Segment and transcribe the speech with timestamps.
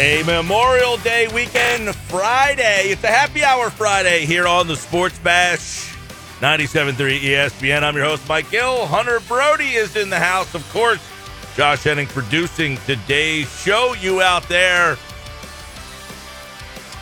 [0.00, 2.84] A Memorial Day weekend Friday.
[2.86, 5.94] It's a happy hour Friday here on the Sports Bash
[6.40, 7.82] 97.3 ESPN.
[7.82, 8.86] I'm your host, Mike Gill.
[8.86, 11.06] Hunter Brody is in the house, of course.
[11.54, 13.92] Josh Henning producing today's show.
[13.92, 14.96] You out there.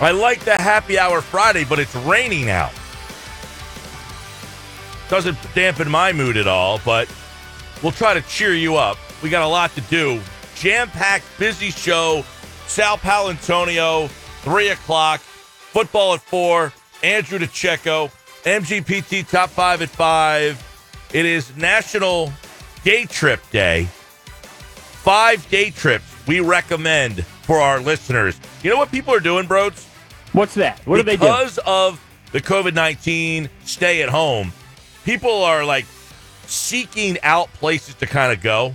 [0.01, 2.73] I like the happy hour Friday, but it's raining out.
[5.09, 7.09] Doesn't dampen my mood at all, but
[7.81, 8.99] we'll try to cheer you up.
[9.23, 10.21] We got a lot to do.
[10.57, 12.25] Jam packed, busy show.
[12.69, 15.21] Sal Paolantonio, 3 o'clock.
[15.21, 16.73] Football at 4.
[17.03, 18.11] Andrew DeCecco.
[18.45, 21.11] MGPT Top 5 at 5.
[21.15, 22.33] It is National
[22.85, 23.89] Day Trip Day.
[25.03, 28.39] Five day trips we recommend for our listeners.
[28.63, 29.87] You know what people are doing, bros?
[30.33, 30.81] What's that?
[30.87, 31.21] What do they do?
[31.21, 31.99] Because of
[32.33, 34.53] the COVID 19 stay at home,
[35.05, 35.87] people are like
[36.45, 38.75] seeking out places to kind of go.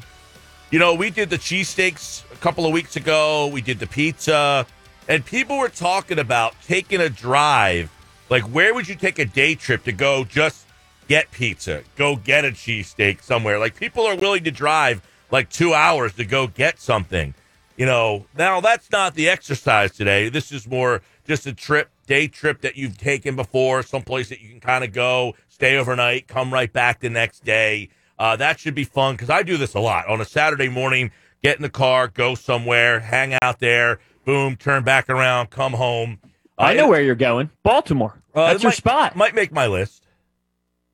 [0.71, 4.67] You know, we did the cheesesteaks couple of weeks ago, we did the pizza,
[5.07, 7.89] and people were talking about taking a drive.
[8.29, 10.67] Like, where would you take a day trip to go just
[11.07, 13.59] get pizza, go get a cheesesteak somewhere?
[13.59, 17.33] Like, people are willing to drive like two hours to go get something.
[17.77, 20.27] You know, now that's not the exercise today.
[20.27, 24.49] This is more just a trip, day trip that you've taken before, someplace that you
[24.49, 27.87] can kind of go, stay overnight, come right back the next day.
[28.19, 31.11] Uh, that should be fun because I do this a lot on a Saturday morning.
[31.43, 36.19] Get in the car, go somewhere, hang out there, boom, turn back around, come home.
[36.57, 37.49] Uh, I know where you're going.
[37.63, 38.21] Baltimore.
[38.33, 39.15] uh, That's your might- spot.
[39.15, 40.07] Might make my list.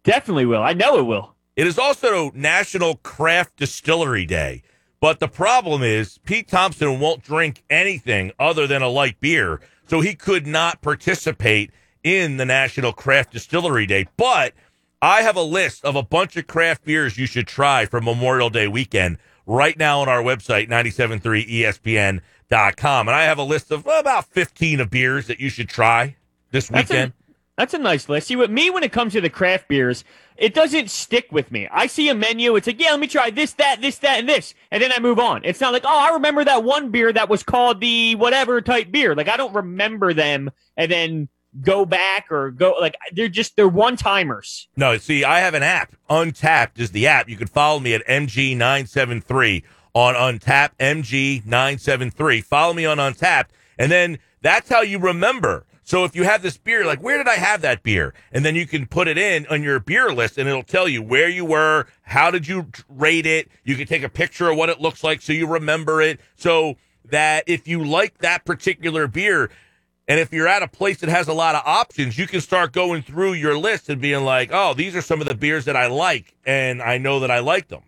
[0.03, 0.64] Definitely will.
[0.64, 1.36] I know it will.
[1.55, 4.64] It is also National Craft Distillery Day.
[5.02, 9.61] But the problem is, Pete Thompson won't drink anything other than a light beer.
[9.88, 11.72] So he could not participate
[12.03, 14.08] in the National Craft Distillery Day.
[14.17, 14.53] But
[15.02, 18.50] I have a list of a bunch of craft beers you should try for Memorial
[18.50, 19.17] Day weekend
[19.50, 23.08] right now on our website, E 973ESPN.com.
[23.08, 26.15] And I have a list of about 15 of beers that you should try
[26.52, 27.11] this That's weekend.
[27.11, 28.27] a, that's a nice list.
[28.27, 30.04] See, with me, when it comes to the craft beers,
[30.37, 31.67] it doesn't stick with me.
[31.71, 32.55] I see a menu.
[32.55, 34.54] It's like, yeah, let me try this, that, this, that, and this.
[34.71, 35.42] And then I move on.
[35.43, 38.92] It's not like, oh, I remember that one beer that was called the whatever type
[38.92, 39.16] beer.
[39.16, 41.27] Like, I don't remember them and then
[41.61, 42.76] go back or go.
[42.80, 44.67] Like, they're just, they're one timers.
[44.76, 45.95] No, see, I have an app.
[46.10, 47.30] Untappd is the app.
[47.30, 52.43] You can follow me at MG973 on Untappd, MG973.
[52.43, 53.48] Follow me on Untappd.
[53.77, 55.65] And then that's how you remember.
[55.83, 58.14] So if you have this beer, like, where did I have that beer?
[58.31, 61.02] And then you can put it in on your beer list and it'll tell you
[61.02, 63.49] where you were, how did you rate it.
[63.64, 66.20] You can take a picture of what it looks like so you remember it.
[66.36, 69.49] So that if you like that particular beer,
[70.09, 72.73] and if you're at a place that has a lot of options, you can start
[72.73, 75.75] going through your list and being like, oh, these are some of the beers that
[75.75, 77.83] I like, and I know that I like them.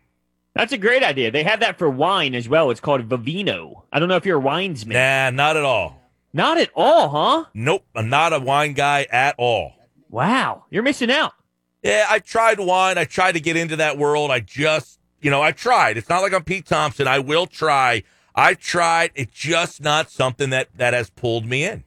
[0.54, 1.32] That's a great idea.
[1.32, 2.70] They have that for wine as well.
[2.70, 3.84] It's called Vivino.
[3.92, 4.94] I don't know if you're a winesman.
[4.94, 6.00] Nah, not at all.
[6.32, 7.46] Not at all, huh?
[7.56, 9.74] Nope, I'm not a wine guy at all.
[10.10, 10.66] Wow.
[10.70, 11.34] You're missing out.
[11.82, 13.00] Yeah, I tried wine.
[13.00, 14.30] I tried to get into that world.
[14.30, 15.98] I just, you know, I tried.
[15.98, 17.08] It's not like I'm Pete Thompson.
[17.08, 18.04] I will try.
[18.36, 19.12] I tried.
[19.16, 21.84] It's just not something that that has pulled me in.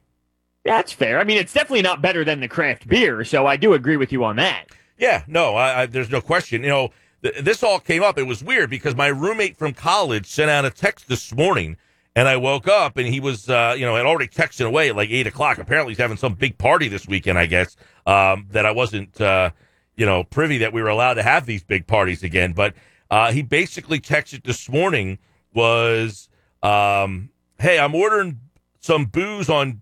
[0.65, 1.19] That's fair.
[1.19, 4.11] I mean, it's definitely not better than the craft beer, so I do agree with
[4.11, 4.65] you on that.
[4.97, 6.63] Yeah, no, I, I, there's no question.
[6.63, 6.89] You know,
[7.21, 8.17] th- this all came up.
[8.17, 11.77] It was weird because my roommate from college sent out a text this morning,
[12.15, 14.95] and I woke up and he was, uh, you know, had already texted away at
[14.95, 15.59] like eight o'clock.
[15.59, 17.37] Apparently, he's having some big party this weekend.
[17.37, 17.75] I guess
[18.07, 19.51] um, that I wasn't, uh,
[19.95, 22.53] you know, privy that we were allowed to have these big parties again.
[22.53, 22.73] But
[23.11, 25.19] uh, he basically texted this morning
[25.53, 26.27] was,
[26.63, 28.39] um, "Hey, I'm ordering
[28.79, 29.81] some booze on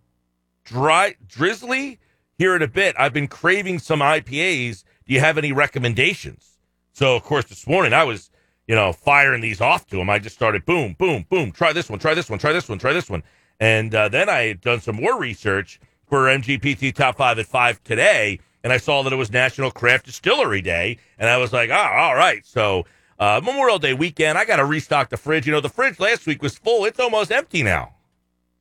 [0.64, 1.98] dry Drizly
[2.38, 2.96] here in a bit.
[2.98, 4.84] I've been craving some IPAs.
[5.06, 6.58] Do you have any recommendations?
[6.94, 8.30] So, of course, this morning I was,
[8.68, 10.10] you know, firing these off to him.
[10.10, 11.52] I just started boom, boom, boom.
[11.52, 13.24] Try this one, try this one, try this one, try this one.
[13.60, 17.84] And uh, then I had done some more research for MGPT Top 5 at 5
[17.84, 20.98] today, and I saw that it was National Craft Distillery Day.
[21.18, 22.46] And I was like, oh, all right.
[22.46, 22.86] So,
[23.20, 25.46] uh, Memorial Day weekend, I got to restock the fridge.
[25.46, 27.94] You know, the fridge last week was full, it's almost empty now.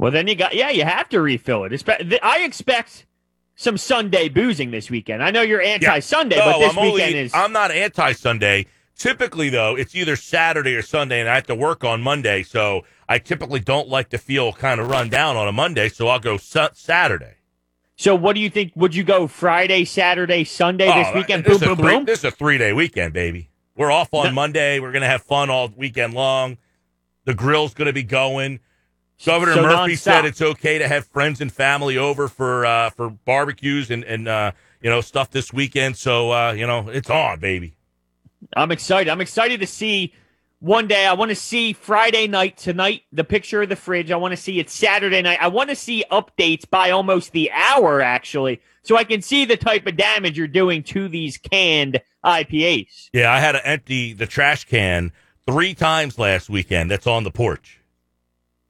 [0.02, 2.20] Well, then you got, yeah, you have to refill it.
[2.24, 3.06] I expect
[3.54, 5.22] some Sunday boozing this weekend.
[5.22, 7.32] I know you're anti Sunday, but this I'm weekend only, is.
[7.32, 8.66] I'm not anti Sunday.
[8.98, 12.42] Typically, though, it's either Saturday or Sunday, and I have to work on Monday.
[12.42, 15.88] So I typically don't like to feel kind of run down on a Monday.
[15.88, 17.36] So I'll go su- Saturday.
[17.94, 18.72] so, what do you think?
[18.74, 21.44] Would you go Friday, Saturday, Sunday this Oh, weekend?
[21.44, 22.04] This Boom, boom, three, boom.
[22.06, 23.50] this is a three day weekend, baby.
[23.76, 24.32] We're off on No.
[24.32, 24.80] Monday.
[24.80, 26.58] We're going to have fun all weekend long.
[27.24, 28.58] The grill's going to be going.
[29.24, 29.98] Governor So Murphy nonstop.
[29.98, 34.28] said it's okay to have friends and family over for uh, for barbecues and and
[34.28, 35.96] uh, you know stuff this weekend.
[35.96, 37.74] So uh, you know it's on, baby.
[38.56, 39.10] I'm excited.
[39.10, 40.12] I'm excited to see
[40.58, 41.06] one day.
[41.06, 44.10] I want to see Friday night tonight, the picture of the fridge.
[44.10, 45.38] I want to see it Saturday night.
[45.40, 49.56] I want to see updates by almost the hour, actually, so I can see the
[49.56, 53.10] type of damage you're doing to these canned IPAs.
[53.12, 55.12] Yeah, I had to empty the trash can
[55.46, 56.90] three times last weekend.
[56.90, 57.81] That's on the porch.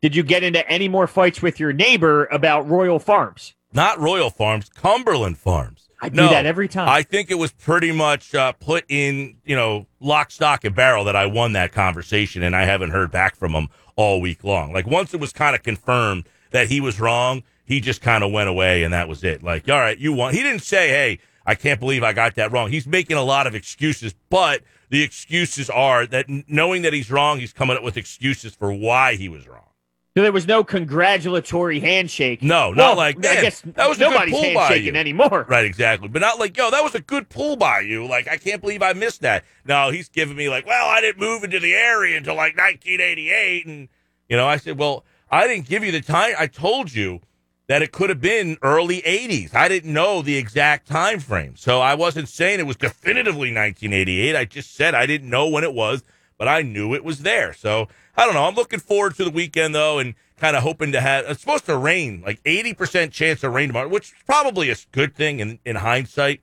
[0.02, 3.54] Did you get into any more fights with your neighbor about Royal Farms?
[3.72, 5.88] Not Royal Farms, Cumberland Farms.
[6.02, 6.88] I do No, that every time.
[6.88, 11.04] I think it was pretty much uh, put in, you know, lock, stock, and barrel
[11.04, 14.72] that I won that conversation, and I haven't heard back from him all week long.
[14.72, 18.32] Like once it was kind of confirmed that he was wrong, he just kind of
[18.32, 19.44] went away, and that was it.
[19.44, 20.34] Like, all right, you won.
[20.34, 23.46] He didn't say, "Hey, I can't believe I got that wrong." He's making a lot
[23.46, 27.96] of excuses, but the excuses are that knowing that he's wrong, he's coming up with
[27.96, 29.68] excuses for why he was wrong.
[30.14, 32.42] So there was no congratulatory handshake.
[32.42, 35.46] No, not Well, like I eh, guess that was nobody's handshaking you." anymore.
[35.48, 36.08] Right, exactly.
[36.08, 38.06] But not like, yo, that was a good pull by you.
[38.06, 39.44] Like, I can't believe I missed that.
[39.64, 43.66] No, he's giving me like, well, I didn't move into the area until like 1988.
[43.66, 43.88] And,
[44.28, 46.34] you know, I said, well, I didn't give you the time.
[46.38, 47.20] I told you
[47.68, 49.54] that it could have been early 80s.
[49.54, 51.56] I didn't know the exact time frame.
[51.56, 54.36] So I wasn't saying it was definitively 1988.
[54.36, 56.02] I just said I didn't know when it was,
[56.42, 57.52] but I knew it was there.
[57.52, 57.86] So
[58.16, 58.48] I don't know.
[58.48, 61.66] I'm looking forward to the weekend, though, and kind of hoping to have it's supposed
[61.66, 65.60] to rain, like 80% chance of rain tomorrow, which is probably a good thing in,
[65.64, 66.40] in hindsight.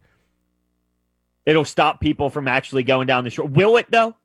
[1.46, 3.46] It'll stop people from actually going down the shore.
[3.46, 4.16] Will it though?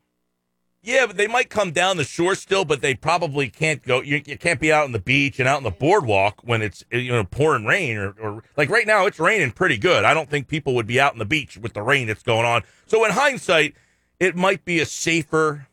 [0.80, 4.00] Yeah, but they might come down the shore still, but they probably can't go.
[4.00, 6.84] You, you can't be out on the beach and out on the boardwalk when it's
[6.92, 10.04] you know pouring rain or, or like right now it's raining pretty good.
[10.04, 12.46] I don't think people would be out on the beach with the rain that's going
[12.46, 12.62] on.
[12.86, 13.74] So in hindsight,
[14.20, 15.66] it might be a safer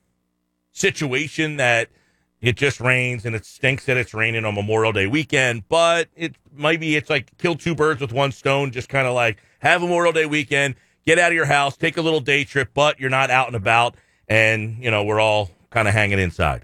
[0.71, 1.89] situation that
[2.41, 6.35] it just rains and it stinks that it's raining on Memorial Day weekend, but it
[6.53, 9.81] might be it's like kill two birds with one stone, just kind of like have
[9.81, 12.99] a Memorial Day weekend, get out of your house, take a little day trip, but
[12.99, 13.95] you're not out and about
[14.27, 16.63] and you know we're all kind of hanging inside.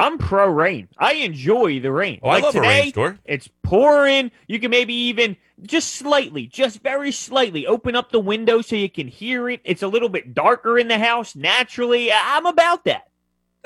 [0.00, 0.88] I'm pro rain.
[0.96, 2.20] I enjoy the rain.
[2.22, 3.18] Oh, I like love a rainstorm.
[3.26, 4.30] It's pouring.
[4.46, 8.88] You can maybe even just slightly, just very slightly, open up the window so you
[8.88, 9.60] can hear it.
[9.62, 12.10] It's a little bit darker in the house naturally.
[12.10, 13.08] I'm about that.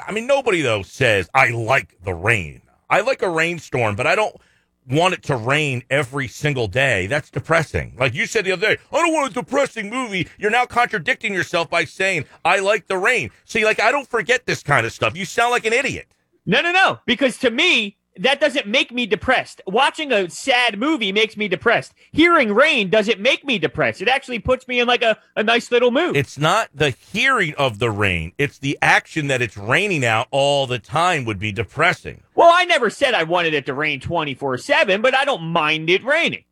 [0.05, 2.63] I mean, nobody though says I like the rain.
[2.91, 4.35] I like a rainstorm, but I don't
[4.91, 7.07] want it to rain every single day.
[7.07, 7.95] That's depressing.
[7.97, 10.29] Like you said the other day, I don't want a depressing movie.
[10.37, 13.31] You're now contradicting yourself by saying I like the rain.
[13.45, 15.17] See, like I don't forget this kind of stuff.
[15.17, 16.09] You sound like an idiot.
[16.47, 17.01] No, no, no.
[17.07, 19.61] Because to me, that doesn't make me depressed.
[19.67, 21.95] Watching a sad movie makes me depressed.
[22.13, 24.01] Hearing rain doesn't make me depressed.
[24.01, 26.17] It actually puts me in like a, a nice little mood.
[26.17, 28.33] It's not the hearing of the rain.
[28.39, 32.23] It's the action that it's raining out all the time would be depressing.
[32.35, 35.91] well, I never said I wanted it to rain 24 7, but I don't mind
[35.91, 36.45] it raining.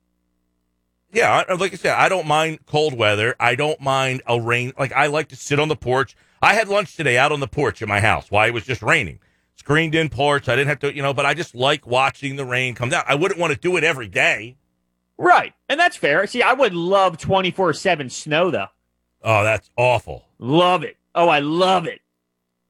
[1.12, 3.36] Yeah, uh, like I said, I don't mind cold weather.
[3.38, 4.72] I don't mind a rain.
[4.78, 6.16] Like I like to sit on the porch.
[6.40, 8.82] I had lunch today out on the porch at my house while it was just
[8.82, 9.20] raining.
[9.62, 10.48] Screened in porch.
[10.48, 13.04] I didn't have to, you know, but I just like watching the rain come down.
[13.06, 14.56] I wouldn't want to do it every day.
[15.16, 15.52] Right.
[15.68, 16.26] And that's fair.
[16.26, 18.66] See, I would love 24 7 snow, though.
[19.22, 20.24] Oh, that's awful.
[20.40, 20.96] Love it.
[21.14, 22.00] Oh, I love it.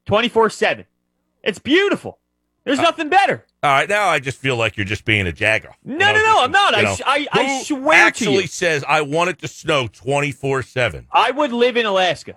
[0.04, 0.84] 24 7.
[1.42, 2.18] It's beautiful.
[2.64, 3.46] There's uh, nothing better.
[3.62, 5.74] All right, now I just feel like you're just being a jagger.
[5.82, 6.74] No, You no, know, no, just, I'm not.
[6.74, 8.46] I, know, I, I swear to actually you.
[8.48, 11.06] says I want it to snow 24 seven.
[11.10, 12.36] I would live in Alaska.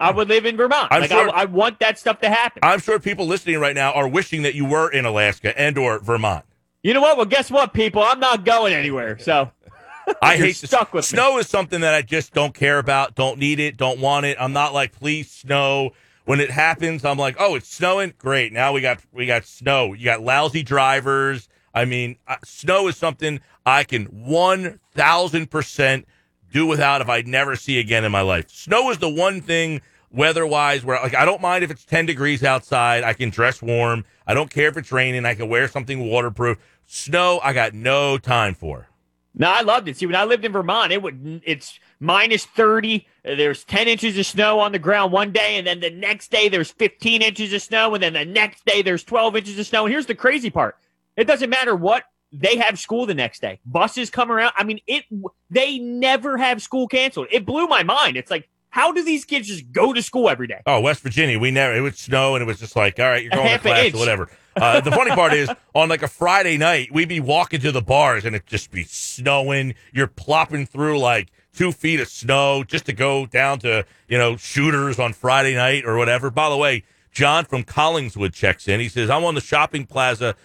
[0.00, 0.88] I would live in Vermont.
[0.90, 2.60] I'm like, sure- I, I want that stuff to happen.
[2.62, 5.98] I'm sure people listening right now are wishing that you were in Alaska and or
[6.00, 6.44] Vermont.
[6.82, 7.16] you know what?
[7.16, 8.02] Well, guess what, people?
[8.02, 9.18] I'm not going anywhere.
[9.18, 9.50] So
[10.22, 11.16] I hate stuck with me.
[11.18, 14.36] snow is something that I just don't care about, don't need it, don't want it.
[14.40, 15.92] I'm not like please snow.
[16.24, 18.52] When it happens, I'm like, oh, it's snowing, great.
[18.52, 19.92] Now we got we got snow.
[19.94, 21.48] You got lousy drivers.
[21.74, 26.06] I mean, uh, snow is something I can one thousand percent
[26.50, 28.50] do without if I never see again in my life.
[28.50, 29.80] Snow is the one thing
[30.10, 33.04] weather wise where like I don't mind if it's 10 degrees outside.
[33.04, 34.04] I can dress warm.
[34.26, 35.24] I don't care if it's raining.
[35.26, 36.58] I can wear something waterproof.
[36.86, 38.88] Snow, I got no time for.
[39.32, 39.96] No, I loved it.
[39.96, 43.06] See, when I lived in Vermont, it would it's minus thirty.
[43.24, 46.32] uh, There's ten inches of snow on the ground one day, and then the next
[46.32, 49.66] day there's fifteen inches of snow, and then the next day there's twelve inches of
[49.68, 49.84] snow.
[49.86, 50.76] And here's the crazy part:
[51.16, 52.02] it doesn't matter what
[52.32, 53.60] they have school the next day.
[53.64, 54.52] Buses come around.
[54.56, 55.04] I mean, it.
[55.50, 57.28] They never have school canceled.
[57.30, 58.16] It blew my mind.
[58.16, 60.60] It's like, how do these kids just go to school every day?
[60.64, 63.22] Oh, West Virginia, we never, it would snow and it was just like, all right,
[63.22, 64.30] you're going to class or whatever.
[64.56, 67.82] Uh, the funny part is on like a Friday night, we'd be walking to the
[67.82, 69.74] bars and it'd just be snowing.
[69.92, 74.36] You're plopping through like two feet of snow just to go down to, you know,
[74.36, 76.30] shooters on Friday night or whatever.
[76.30, 78.78] By the way, John from Collingswood checks in.
[78.78, 80.36] He says, I'm on the shopping plaza,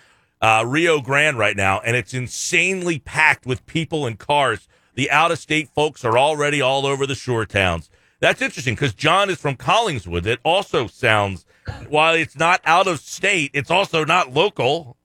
[0.41, 4.67] uh, Rio Grande right now, and it's insanely packed with people and cars.
[4.95, 7.89] The out of state folks are already all over the shore towns.
[8.19, 10.25] That's interesting because John is from Collingswood.
[10.25, 11.45] It also sounds
[11.89, 14.97] while it's not out of state, it's also not local.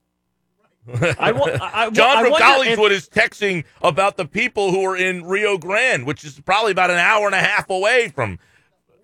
[1.19, 4.85] I, wa- I, I, John from wonder if- Collingswood is texting about the people who
[4.85, 8.39] are in Rio Grande, which is probably about an hour and a half away from,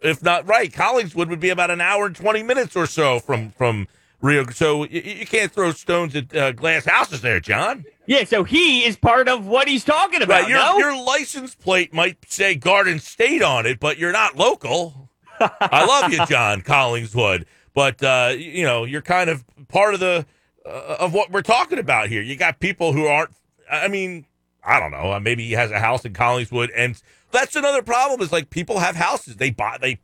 [0.01, 0.73] if not right.
[0.73, 3.87] Collingswood would be about an hour and twenty minutes or so from from
[4.21, 4.47] Rio.
[4.51, 7.85] So you, you can't throw stones at uh, glass houses there, John.
[8.07, 10.43] Yeah, so he is part of what he's talking about.
[10.43, 10.79] Right, your no?
[10.79, 15.11] your license plate might say Garden State on it, but you're not local.
[15.41, 17.45] I love you, John Collingswood,
[17.75, 20.25] but uh, you know you're kind of part of the
[20.65, 22.23] uh, of what we're talking about here.
[22.23, 23.31] You got people who aren't.
[23.71, 24.25] I mean,
[24.65, 25.13] I don't know.
[25.13, 27.01] uh, Maybe he has a house in Collingswood, and
[27.33, 28.21] that's another problem.
[28.23, 29.37] Is like people have houses.
[29.37, 29.99] They buy they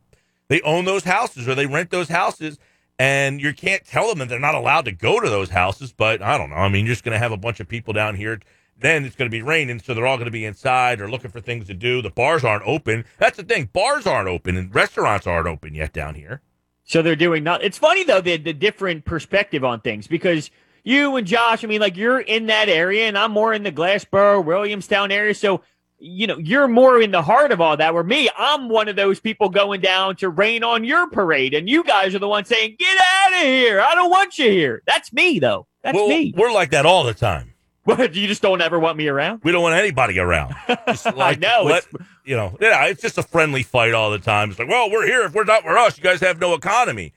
[0.49, 2.59] they own those houses or they rent those houses.
[3.03, 6.21] And you can't tell them that they're not allowed to go to those houses, but
[6.21, 6.55] I don't know.
[6.55, 8.39] I mean, you're just going to have a bunch of people down here
[8.83, 11.31] then it's going to be raining, so they're all going to be inside or looking
[11.31, 12.01] for things to do.
[12.01, 13.05] The bars aren't open.
[13.17, 13.69] That's the thing.
[13.71, 16.41] Bars aren't open and restaurants aren't open yet down here.
[16.83, 17.63] So they're doing not.
[17.63, 20.51] It's funny though the the different perspective on things because
[20.83, 23.71] you and Josh, I mean, like you're in that area, and I'm more in the
[23.71, 25.33] Glassboro, Williamstown area.
[25.33, 25.61] So
[26.03, 27.93] you know you're more in the heart of all that.
[27.93, 31.69] Where me, I'm one of those people going down to rain on your parade, and
[31.69, 33.79] you guys are the ones saying, "Get out of here!
[33.79, 35.67] I don't want you here." That's me though.
[35.81, 36.33] That's well, me.
[36.35, 37.49] We're like that all the time.
[37.85, 39.41] What you just don't ever want me around?
[39.43, 40.55] We don't want anybody around.
[40.87, 41.85] Just like, know, let-
[42.23, 44.49] you know, yeah, it's just a friendly fight all the time.
[44.49, 45.23] It's like, well, we're here.
[45.23, 47.11] If we're not we're us, you guys have no economy.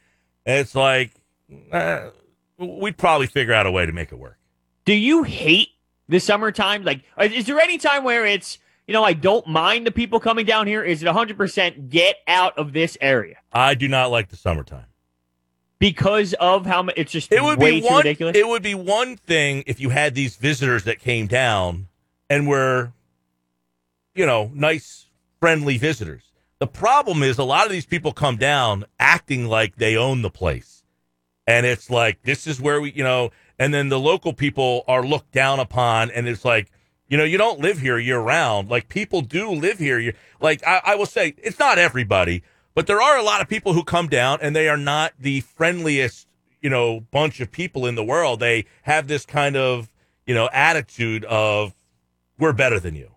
[0.45, 1.13] And it's like,
[1.71, 2.09] uh,
[2.59, 4.39] we'd probably figure out a way to make it work.
[4.85, 5.69] Do you hate
[6.09, 6.83] the summertime?
[6.83, 10.47] Like, is there any time where it's you know I don't mind the people coming
[10.47, 10.83] down here?
[10.83, 13.37] Is it 100 percent get out of this area?
[13.53, 14.87] I do not like the summertime.
[15.79, 17.97] because of how much it's just It would way be too one.
[17.99, 18.37] ridiculous.
[18.37, 21.89] It would be one thing if you had these visitors that came down
[22.31, 22.93] and were,
[24.15, 25.07] you know, nice,
[25.41, 26.33] friendly visitors.
[26.59, 30.31] The problem is a lot of these people come down acting like they own the
[30.31, 30.83] place,
[31.47, 35.05] and it's like this is where we, you know, and then the local people are
[35.05, 36.71] looked down upon, and it's like.
[37.09, 38.69] You know, you don't live here year round.
[38.69, 40.15] Like people do live here.
[40.41, 42.43] Like I, I will say, it's not everybody,
[42.75, 45.41] but there are a lot of people who come down and they are not the
[45.41, 46.27] friendliest,
[46.61, 48.41] you know, bunch of people in the world.
[48.41, 49.91] They have this kind of,
[50.27, 51.75] you know, attitude of
[52.39, 53.13] we're better than you.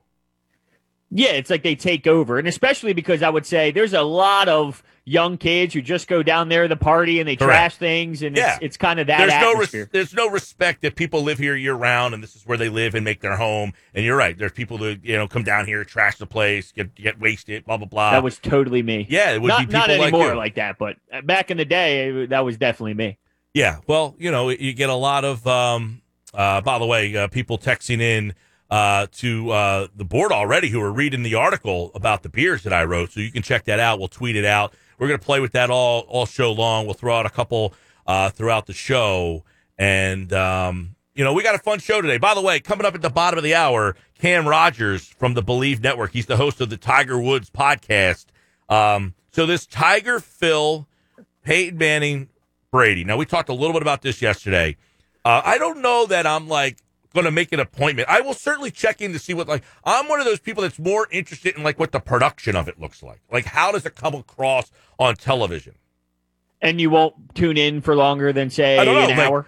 [1.12, 4.48] yeah, it's like they take over, and especially because I would say there's a lot
[4.48, 7.52] of young kids who just go down there to the party and they Correct.
[7.52, 8.56] trash things, and Yeah.
[8.56, 11.56] it's, it's kind of that there's no res- there's no respect that people live here
[11.56, 13.74] year round and this is where they live and make their home.
[13.94, 14.38] And you're right.
[14.38, 17.78] There's people that you know come down here, trash the place, get get wasted, blah
[17.78, 18.12] blah blah.
[18.12, 19.06] that was totally me.
[19.10, 20.36] yeah, it would not be people not like anymore you.
[20.36, 23.18] like that, but uh, back in the day, that was definitely me.
[23.54, 25.46] Yeah, well, you know, you get a lot of.
[25.48, 26.02] Um,
[26.34, 28.36] uh, by the way, uh, people texting in
[28.70, 32.74] uh, to uh, the board already who are reading the article about the beers that
[32.74, 34.00] I wrote, so you can check that out.
[34.00, 34.74] We'll tweet it out.
[34.98, 36.86] We're gonna play with that all all show long.
[36.86, 37.74] We'll throw out a couple
[38.06, 39.44] uh, throughout the show,
[39.78, 42.18] and um, you know, we got a fun show today.
[42.18, 45.42] By the way, coming up at the bottom of the hour, Cam Rogers from the
[45.42, 46.14] Believe Network.
[46.14, 48.28] He's the host of the Tiger Woods podcast.
[48.70, 50.88] Um, so this Tiger Phil,
[51.44, 52.30] Peyton Manning,
[52.72, 53.04] Brady.
[53.04, 54.78] Now we talked a little bit about this yesterday.
[55.26, 56.78] Uh, I don't know that I'm like
[57.14, 58.08] going to make an appointment.
[58.10, 60.80] I will certainly check in to see what like I'm one of those people that's
[60.80, 63.22] more interested in like what the production of it looks like.
[63.32, 65.76] Like how does it come across on television?
[66.62, 69.46] And you won't tune in for longer than say know, an like- hour.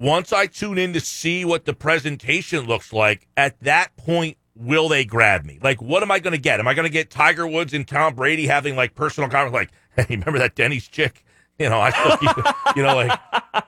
[0.00, 4.88] Once I tune in to see what the presentation looks like, at that point will
[4.88, 5.58] they grab me?
[5.62, 6.60] Like what am I going to get?
[6.60, 9.70] Am I going to get Tiger Woods and Tom Brady having like personal conversation like,
[10.08, 11.24] "Hey, remember that Denny's chick?"
[11.60, 12.46] You know, I still keep,
[12.76, 13.20] you know, like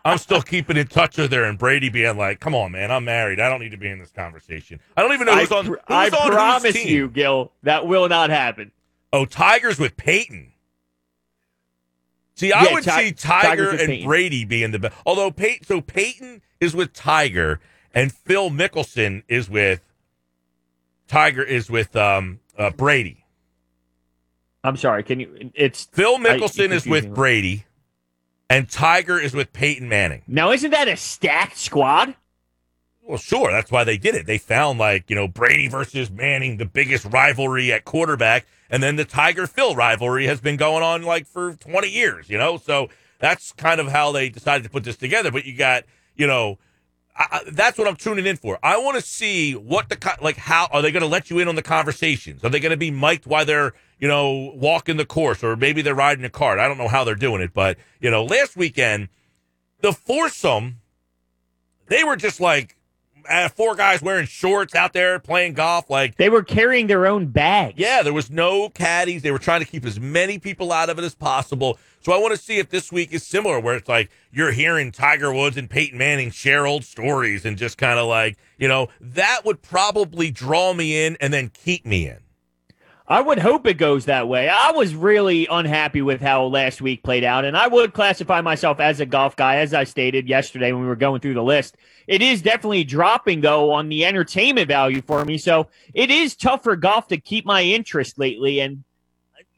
[0.04, 3.04] I'm still keeping in touch with her, and Brady being like, "Come on, man, I'm
[3.04, 3.40] married.
[3.40, 4.78] I don't need to be in this conversation.
[4.96, 5.66] I don't even know I, who's on.
[5.66, 8.70] Who's I on whose promise you, Gil, that will not happen.
[9.12, 10.52] Oh, Tigers with Peyton.
[12.36, 14.06] See, I Yeah, would Ti- see Tiger and Peyton.
[14.06, 14.94] Brady being the best.
[15.04, 17.58] Although Peyton, so Peyton is with Tiger,
[17.92, 19.80] and Phil Mickelson is with
[21.08, 23.24] Tiger is with um uh, Brady.
[24.62, 25.02] I'm sorry.
[25.02, 25.50] Can you?
[25.54, 27.64] It's Phil I- Mickelson you is confuse me with with- Brady,
[28.50, 30.22] and Tiger is with Peyton Manning.
[30.26, 30.50] now.
[30.50, 32.16] Isn't that a stacked squad?
[33.02, 33.50] Well, sure.
[33.50, 34.26] That's why they did it.
[34.26, 38.46] They found like, you know, Brady versus Manning, the biggest rivalry at quarterback.
[38.68, 42.38] And then the Tiger Phil rivalry has been going on like for 20 years, you
[42.38, 42.56] know?
[42.56, 42.88] So
[43.18, 45.30] that's kind of how they decided to put this together.
[45.30, 46.58] But you got, you know,
[47.16, 48.58] I, that's what I'm tuning in for.
[48.62, 51.48] I want to see what the, like, how are they going to let you in
[51.48, 52.44] on the conversations?
[52.44, 55.82] Are they going to be mic'd while they're, you know, walking the course or maybe
[55.82, 56.58] they're riding a cart?
[56.58, 57.54] I don't know how they're doing it.
[57.54, 59.08] But, you know, last weekend,
[59.80, 60.80] the foursome,
[61.86, 62.76] they were just like,
[63.28, 65.90] uh, four guys wearing shorts out there playing golf.
[65.90, 67.74] Like they were carrying their own bags.
[67.76, 69.22] Yeah, there was no caddies.
[69.22, 71.78] They were trying to keep as many people out of it as possible.
[72.00, 74.90] So I want to see if this week is similar, where it's like you're hearing
[74.90, 78.88] Tiger Woods and Peyton Manning share old stories and just kind of like, you know,
[79.00, 82.20] that would probably draw me in and then keep me in.
[83.10, 84.48] I would hope it goes that way.
[84.48, 88.78] I was really unhappy with how last week played out, and I would classify myself
[88.78, 91.76] as a golf guy, as I stated yesterday when we were going through the list.
[92.06, 95.38] It is definitely dropping, though, on the entertainment value for me.
[95.38, 98.84] So it is tough for golf to keep my interest lately, and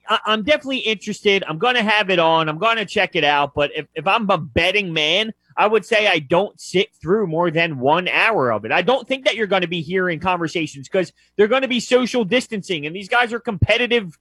[0.09, 1.45] I- am definitely interested.
[1.47, 2.49] I'm going to have it on.
[2.49, 3.53] I'm going to check it out.
[3.55, 7.51] But if, if I'm a betting man, I would say I don't sit through more
[7.51, 8.73] than one hour of it.
[8.73, 11.81] I don't think that you're going to be hearing conversations because they're going to be
[11.81, 14.19] social distancing, and these guys are competitive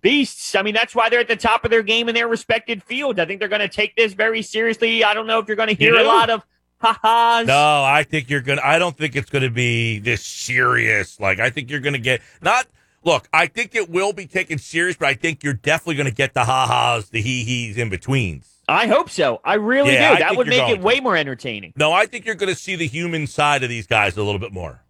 [0.00, 0.54] beasts.
[0.54, 3.18] I mean, that's why they're at the top of their game in their respected fields.
[3.18, 5.04] I think they're going to take this very seriously.
[5.04, 6.44] I don't know if you're going to hear a lot of
[6.78, 7.46] ha-has.
[7.46, 8.62] No, I think you're gonna.
[8.64, 11.20] I don't think it's going to be this serious.
[11.20, 12.66] Like, I think you're going to get not.
[13.02, 16.14] Look, I think it will be taken serious, but I think you're definitely going to
[16.14, 18.59] get the ha-has, the he-he's in betweens.
[18.70, 19.40] I hope so.
[19.44, 20.14] I really Yeah, do.
[20.14, 21.72] I That would make it way more entertaining.
[21.76, 24.38] No, I think you're going to see the human side of these guys a little
[24.38, 24.84] bit more.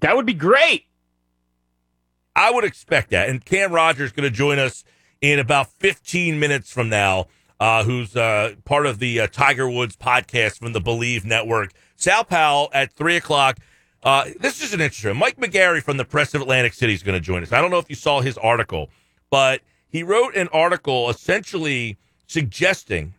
[0.00, 0.86] That would be great.
[2.34, 3.28] I would expect that.
[3.28, 4.82] And Cam Rogers going to join us
[5.20, 7.28] in about 15 minutes from now,
[7.60, 11.70] uh, who's uh, part of the uh, Tiger Woods podcast from the Believe Network.
[11.94, 13.58] Sal Powell at 3 o'clock.
[14.02, 15.16] Uh, this is an interesting.
[15.16, 17.52] Mike McGarry from the Press of Atlantic City is going to join us.
[17.52, 18.90] I don't know if you saw his article,
[19.30, 23.14] but he wrote an article essentially suggesting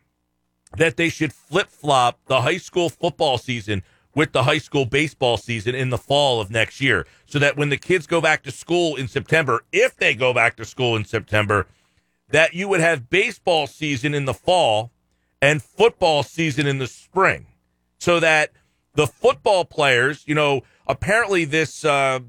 [0.78, 3.84] that they should flip flop the high school football season
[4.14, 7.70] with the high school baseball season in the fall of next year so that when
[7.70, 11.04] the kids go back to school in September, if they go back to school in
[11.04, 11.68] September,
[12.30, 14.92] that you would have baseball season in the fall
[15.42, 17.46] and football season in the spring
[18.00, 18.52] so that
[18.96, 22.20] the football players, you know, apparently this, uh,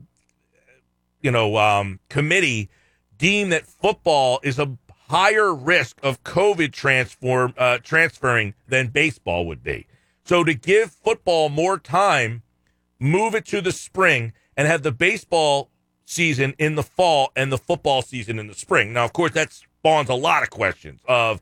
[1.22, 2.68] you know, um, committee
[3.16, 4.76] deem that football is a
[5.08, 9.86] higher risk of COVID transform uh, transferring than baseball would be.
[10.24, 12.42] So to give football more time,
[12.98, 15.70] move it to the spring and have the baseball
[16.04, 18.92] season in the fall and the football season in the spring.
[18.92, 21.40] Now, of course, that spawns a lot of questions of,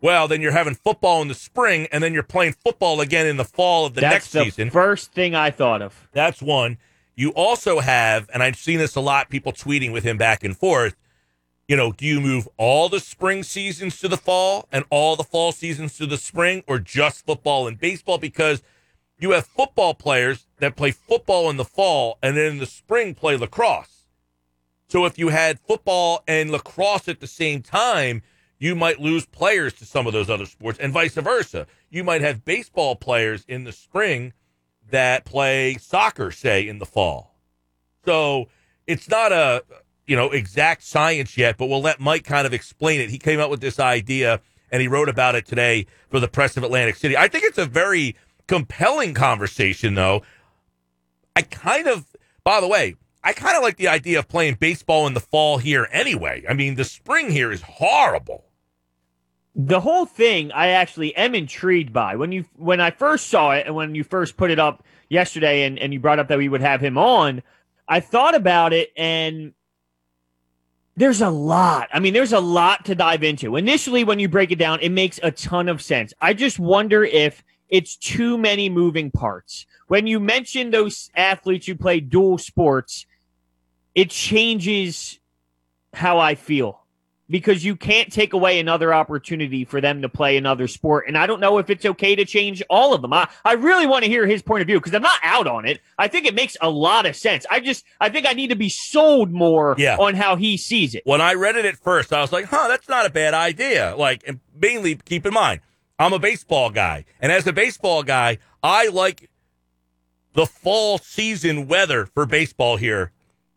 [0.00, 3.36] well, then you're having football in the spring and then you're playing football again in
[3.36, 4.70] the fall of the That's next the season.
[4.70, 6.08] first thing I thought of.
[6.12, 6.78] That's one.
[7.14, 10.56] You also have, and I've seen this a lot, people tweeting with him back and
[10.56, 10.96] forth.
[11.72, 15.24] You know, do you move all the spring seasons to the fall and all the
[15.24, 18.18] fall seasons to the spring, or just football and baseball?
[18.18, 18.62] Because
[19.18, 23.14] you have football players that play football in the fall and then in the spring
[23.14, 24.08] play lacrosse.
[24.86, 28.20] So if you had football and lacrosse at the same time,
[28.58, 31.66] you might lose players to some of those other sports, and vice versa.
[31.88, 34.34] You might have baseball players in the spring
[34.90, 37.34] that play soccer, say, in the fall.
[38.04, 38.50] So
[38.86, 39.64] it's not a
[40.12, 43.08] you know exact science yet, but we'll let Mike kind of explain it.
[43.08, 46.54] He came up with this idea and he wrote about it today for the Press
[46.58, 47.16] of Atlantic City.
[47.16, 48.14] I think it's a very
[48.46, 50.20] compelling conversation, though.
[51.34, 55.06] I kind of, by the way, I kind of like the idea of playing baseball
[55.06, 56.44] in the fall here anyway.
[56.46, 58.44] I mean, the spring here is horrible.
[59.56, 62.16] The whole thing I actually am intrigued by.
[62.16, 65.62] When you when I first saw it and when you first put it up yesterday
[65.62, 67.42] and, and you brought up that we would have him on,
[67.88, 69.54] I thought about it and
[70.96, 71.88] there's a lot.
[71.92, 73.56] I mean, there's a lot to dive into.
[73.56, 76.12] Initially, when you break it down, it makes a ton of sense.
[76.20, 79.66] I just wonder if it's too many moving parts.
[79.88, 83.06] When you mention those athletes who play dual sports,
[83.94, 85.18] it changes
[85.94, 86.81] how I feel
[87.30, 91.06] because you can't take away another opportunity for them to play another sport.
[91.08, 93.12] And I don't know if it's okay to change all of them.
[93.12, 95.64] I, I really want to hear his point of view because I'm not out on
[95.64, 95.80] it.
[95.98, 97.46] I think it makes a lot of sense.
[97.50, 99.96] I just, I think I need to be sold more Yeah.
[99.98, 101.02] on how he sees it.
[101.06, 103.94] When I read it at first, I was like, huh, that's not a bad idea.
[103.96, 105.60] Like, and mainly keep in mind,
[105.98, 107.04] I'm a baseball guy.
[107.20, 109.30] And as a baseball guy, I like
[110.34, 113.12] the fall season weather for baseball here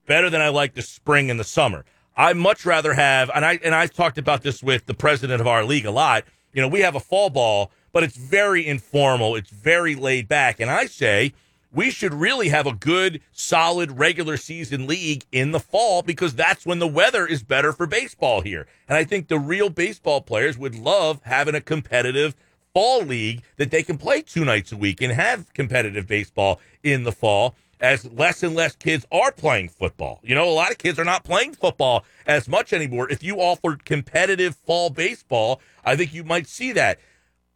[0.06, 1.84] better than I like the spring and the summer.
[2.17, 5.47] I much rather have, and I and I talked about this with the president of
[5.47, 6.23] our league a lot.
[6.54, 9.36] You know, we have a fall ball, but it's very informal.
[9.36, 11.34] It's very laid back, and I say
[11.73, 16.65] we should really have a good, solid regular season league in the fall because that's
[16.65, 18.65] when the weather is better for baseball here.
[18.88, 22.34] And I think the real baseball players would love having a competitive
[22.73, 27.04] fall league that they can play two nights a week and have competitive baseball in
[27.04, 30.20] the fall as less and less kids are playing football.
[30.24, 33.10] You know, a lot of kids are not playing football as much anymore.
[33.10, 37.00] If you offered competitive fall baseball, I think you might see that.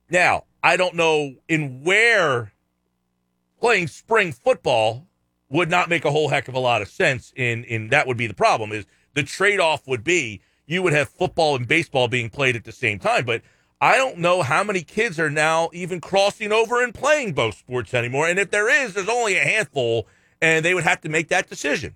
[0.10, 2.54] Now, I don't know in where
[3.60, 5.08] playing spring football
[5.50, 7.34] would not make a whole heck of a lot of sense.
[7.36, 10.94] In in that would be the problem is the trade off would be you would
[10.94, 13.42] have football and baseball being played at the same time, but
[13.82, 17.94] I don't know how many kids are now even crossing over and playing both sports
[17.94, 18.28] anymore.
[18.28, 20.08] And if there is, there's only a handful,
[20.42, 21.96] and they would have to make that decision.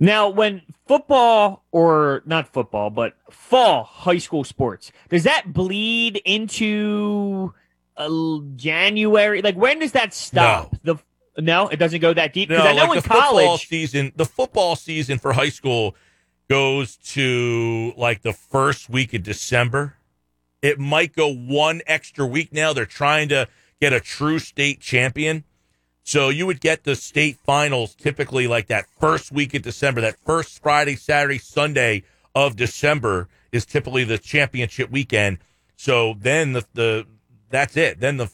[0.00, 7.54] Now, when football or not football, but fall high school sports, does that bleed into
[7.96, 9.42] uh, January?
[9.42, 10.72] Like, when does that stop?
[10.82, 10.94] No.
[10.94, 11.02] The
[11.42, 12.48] no, it doesn't go that deep.
[12.48, 15.96] No, I know like in the football season, the football season for high school
[16.48, 19.96] goes to like the first week of December.
[20.64, 22.72] It might go one extra week now.
[22.72, 23.48] They're trying to
[23.82, 25.44] get a true state champion.
[26.04, 30.16] So you would get the state finals typically like that first week of December, that
[30.24, 32.02] first Friday, Saturday, Sunday
[32.34, 35.36] of December is typically the championship weekend.
[35.76, 37.06] So then the, the
[37.50, 38.00] that's it.
[38.00, 38.30] Then the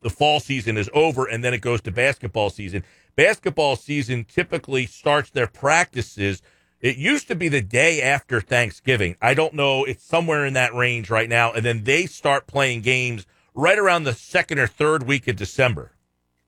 [0.00, 2.82] the fall season is over and then it goes to basketball season.
[3.14, 6.42] Basketball season typically starts their practices.
[6.82, 9.16] It used to be the day after Thanksgiving.
[9.22, 9.84] I don't know.
[9.84, 11.52] It's somewhere in that range right now.
[11.52, 15.92] And then they start playing games right around the second or third week of December.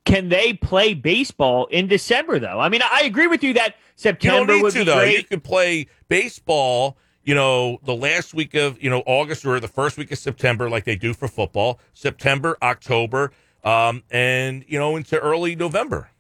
[0.04, 2.38] can they play baseball in December?
[2.40, 4.96] Though, I mean, I agree with you that You September need would to be though.
[4.96, 5.18] great.
[5.18, 9.68] You could play baseball, you know, the last week of you know August or the
[9.68, 11.78] first week of September, like they do for football.
[11.92, 13.30] September, October,
[13.62, 16.10] um, and you know into early November.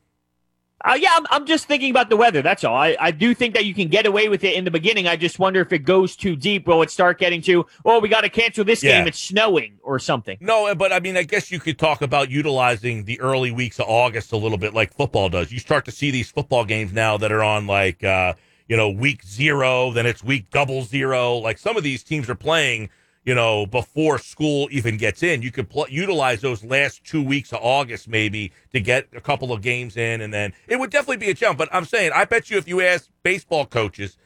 [0.86, 2.42] Uh, yeah, I'm, I'm just thinking about the weather.
[2.42, 2.76] That's all.
[2.76, 5.06] I, I do think that you can get away with it in the beginning.
[5.08, 6.66] I just wonder if it goes too deep.
[6.66, 8.98] Will it start getting to, oh, we got to cancel this Yeah.
[8.98, 9.08] game.
[9.08, 10.36] It's snowing or something.
[10.40, 13.86] No, but I mean, I guess you could talk about utilizing the early weeks of
[13.88, 15.50] August a little bit, like football does.
[15.50, 18.34] You start to see these football games now that are on like, uh,
[18.68, 21.36] you know, week zero, then it's week double zero.
[21.36, 22.90] Like some of these teams are playing,
[23.24, 25.42] you know, before school even gets in.
[25.42, 29.52] You could pl- utilize those last two weeks of August maybe to get a couple
[29.52, 31.58] of games in, and then it would definitely be a jump.
[31.58, 34.18] But I'm saying, I bet you if you ask baseball coaches,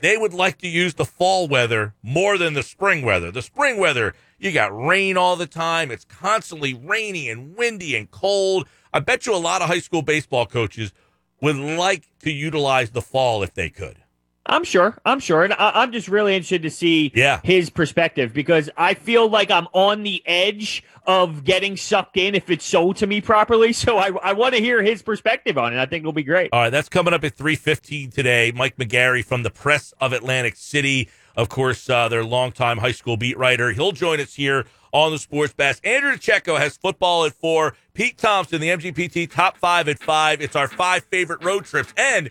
[0.00, 3.30] they would like to use the fall weather more than the spring weather.
[3.30, 5.92] The spring weather, you got rain all the time.
[5.92, 8.66] It's constantly rainy and windy and cold.
[8.92, 10.92] I bet you a lot of high school baseball coaches
[11.40, 14.01] would like to utilize the fall if they could.
[14.44, 14.98] I'm sure.
[15.04, 15.44] I'm sure.
[15.44, 17.40] And I, I'm just really interested to see Yeah.
[17.44, 22.50] his perspective because I feel like I'm on the edge of getting sucked in if
[22.50, 23.72] it's sold to me properly.
[23.82, 25.78] So I, I want to hear his perspective on it.
[25.78, 26.50] I think it'll be great.
[26.52, 28.52] All right, that's coming up at 3:15 today.
[28.54, 33.16] Mike McGarry from the Press of Atlantic City, of course, uh, their longtime high school
[33.16, 33.70] beat writer.
[33.72, 35.76] He'll join us here on the Sports Bash.
[35.82, 37.74] Andrew Checo has football at four.
[37.94, 40.40] Pete Thompson, the MGPT top five at five.
[40.40, 41.92] It's our five favorite road trips.
[41.96, 42.30] And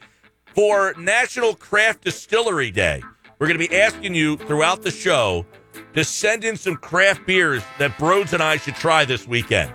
[0.55, 3.03] for National Craft Distillery Day,
[3.39, 5.45] we're going to be asking you throughout the show
[5.93, 9.73] to send in some craft beers that Broads and I should try this weekend.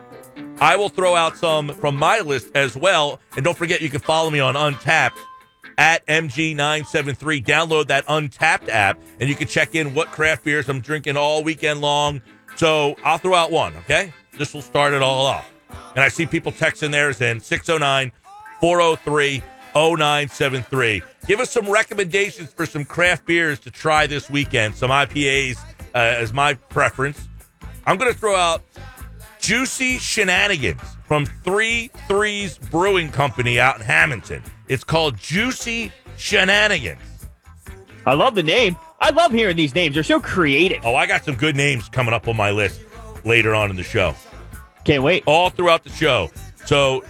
[0.60, 3.20] I will throw out some from my list as well.
[3.36, 5.16] And don't forget, you can follow me on Untappd
[5.78, 7.44] at MG973.
[7.44, 11.42] Download that Untappd app, and you can check in what craft beers I'm drinking all
[11.42, 12.22] weekend long.
[12.56, 14.12] So I'll throw out one, okay?
[14.38, 15.50] This will start it all off.
[15.94, 18.12] And I see people texting theirs in 609
[18.60, 19.42] 403
[19.76, 21.02] 0973.
[21.26, 24.74] Give us some recommendations for some craft beers to try this weekend.
[24.74, 25.58] Some IPAs
[25.94, 27.28] uh, as my preference.
[27.84, 28.62] I'm going to throw out
[29.38, 34.42] Juicy Shenanigans from Three Threes Brewing Company out in Hamilton.
[34.66, 37.02] It's called Juicy Shenanigans.
[38.06, 38.76] I love the name.
[39.00, 39.94] I love hearing these names.
[39.94, 40.86] They're so creative.
[40.86, 42.80] Oh, I got some good names coming up on my list
[43.24, 44.14] later on in the show.
[44.84, 45.22] Can't wait.
[45.26, 46.30] all throughout the show.
[46.64, 47.04] So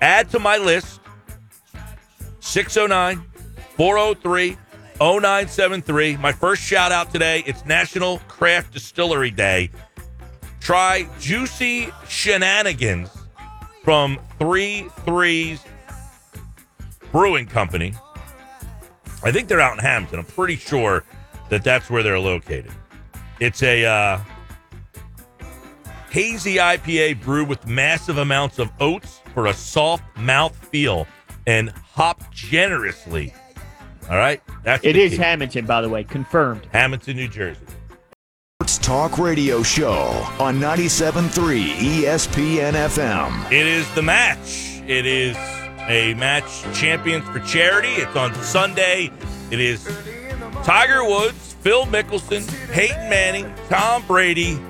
[0.00, 1.01] add to my list
[2.42, 3.24] 609
[3.76, 4.56] 403
[5.00, 6.16] 0973.
[6.16, 9.70] My first shout out today it's National Craft Distillery Day.
[10.60, 13.10] Try Juicy Shenanigans
[13.84, 15.64] from Three Threes
[17.10, 17.94] Brewing Company.
[19.22, 20.18] I think they're out in Hammonton.
[20.18, 21.04] I'm pretty sure
[21.48, 22.72] that that's where they're located.
[23.40, 24.20] It's a uh,
[26.10, 31.06] hazy IPA brewed with massive amounts of oats for a soft mouth feel
[31.46, 33.34] and hop generously.
[34.10, 35.16] All right, that's It the is key.
[35.18, 36.04] Hamilton, by the way.
[36.04, 36.66] Confirmed.
[36.72, 37.60] Hamilton, New Jersey.
[38.60, 39.92] Sports Talk Radio Show
[40.38, 43.50] on 97.3 ESPN FM.
[43.52, 44.80] It is the match.
[44.86, 45.36] It is
[45.88, 47.88] a match champions for charity.
[47.94, 49.10] It's on Sunday.
[49.50, 49.84] It is
[50.64, 54.60] Tiger Woods, Phil Mickelson, Peyton Manning, Tom Brady,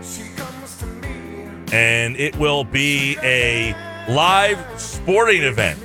[1.72, 3.74] and it will be a
[4.08, 5.78] live sporting event.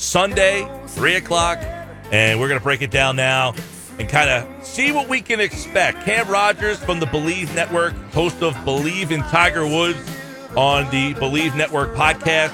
[0.00, 1.58] Sunday, 3 o'clock,
[2.10, 3.54] and we're going to break it down now
[3.98, 6.04] and kind of see what we can expect.
[6.06, 9.98] Cam Rogers from the Believe Network, host of Believe in Tiger Woods,
[10.56, 12.50] on the Believe Network podcast.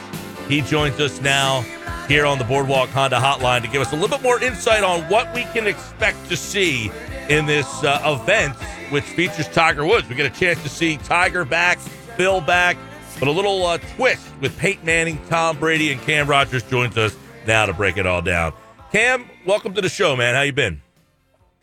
[0.49, 1.61] He joins us now
[2.09, 5.03] here on the Boardwalk Honda Hotline to give us a little bit more insight on
[5.03, 6.91] what we can expect to see
[7.29, 8.57] in this uh, event,
[8.91, 10.09] which features Tiger Woods.
[10.09, 12.77] We get a chance to see Tiger back, Phil back,
[13.21, 17.17] but a little uh, twist with Peyton Manning, Tom Brady, and Cam Rogers joins us
[17.47, 18.53] now to break it all down.
[18.93, 20.35] Cam, welcome to the show, man.
[20.35, 20.81] How you been?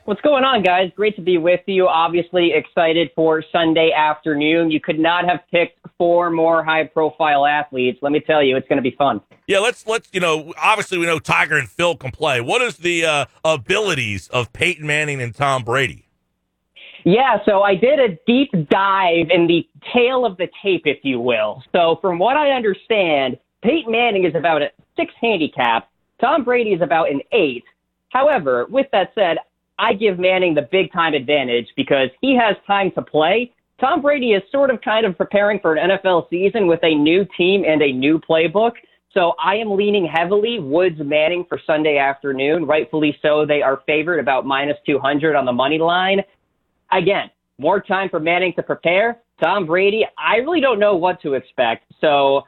[0.06, 0.92] What's going on, guys?
[0.98, 1.88] Great to be with you.
[1.88, 4.70] Obviously excited for Sunday afternoon.
[4.70, 8.00] You could not have picked four more high-profile athletes.
[8.02, 9.22] Let me tell you, it's going to be fun.
[9.48, 10.54] Yeah, let's let's you know.
[10.62, 12.42] Obviously, we know Tiger and Phil can play.
[12.42, 16.06] What is the uh, abilities of Peyton Manning and Tom Brady?
[17.06, 21.20] Yeah, so I did a deep dive in the tail of the tape, if you
[21.20, 21.64] will.
[21.74, 25.90] So, from what I understand, Peyton Manning is about a six handicap.
[26.20, 27.64] Tom Brady is about an eight.
[28.10, 29.38] However, with that said,
[29.80, 33.52] I give Manning the big time advantage because he has time to play.
[33.80, 37.26] Tom Brady is sort of kind of preparing for an NFL season with a new
[37.36, 38.74] team and a new playbook.
[39.14, 42.66] So I am leaning heavily Woods Manning for Sunday afternoon.
[42.66, 43.46] Rightfully so.
[43.46, 46.22] They are favored about minus 200 on the money line.
[46.92, 49.20] Again, more time for Manning to prepare.
[49.42, 51.92] Tom Brady, I really don't know what to expect.
[52.00, 52.44] So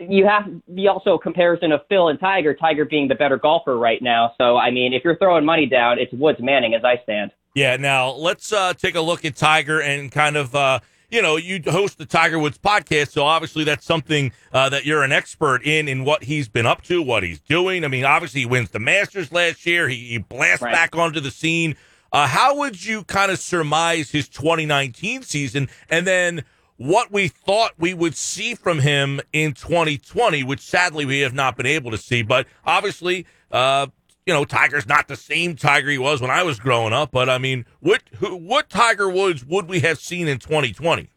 [0.00, 4.00] you have the also comparison of Phil and Tiger, Tiger being the better golfer right
[4.00, 4.32] now.
[4.38, 7.32] So, I mean, if you're throwing money down, it's Woods Manning as I stand.
[7.54, 11.36] Yeah, now let's uh, take a look at Tiger and kind of, uh, you know,
[11.36, 13.10] you host the Tiger Woods podcast.
[13.10, 16.82] So obviously that's something uh, that you're an expert in, in what he's been up
[16.82, 17.84] to, what he's doing.
[17.84, 19.88] I mean, obviously he wins the Masters last year.
[19.88, 20.72] He, he blasts right.
[20.72, 21.76] back onto the scene.
[22.12, 25.68] Uh, how would you kind of surmise his 2019 season?
[25.88, 26.44] And then
[26.80, 31.54] what we thought we would see from him in 2020, which sadly we have not
[31.54, 32.22] been able to see.
[32.22, 33.88] But obviously, uh,
[34.24, 37.10] you know, Tiger's not the same Tiger he was when I was growing up.
[37.10, 41.10] But I mean, what who, what Tiger Woods would we have seen in 2020?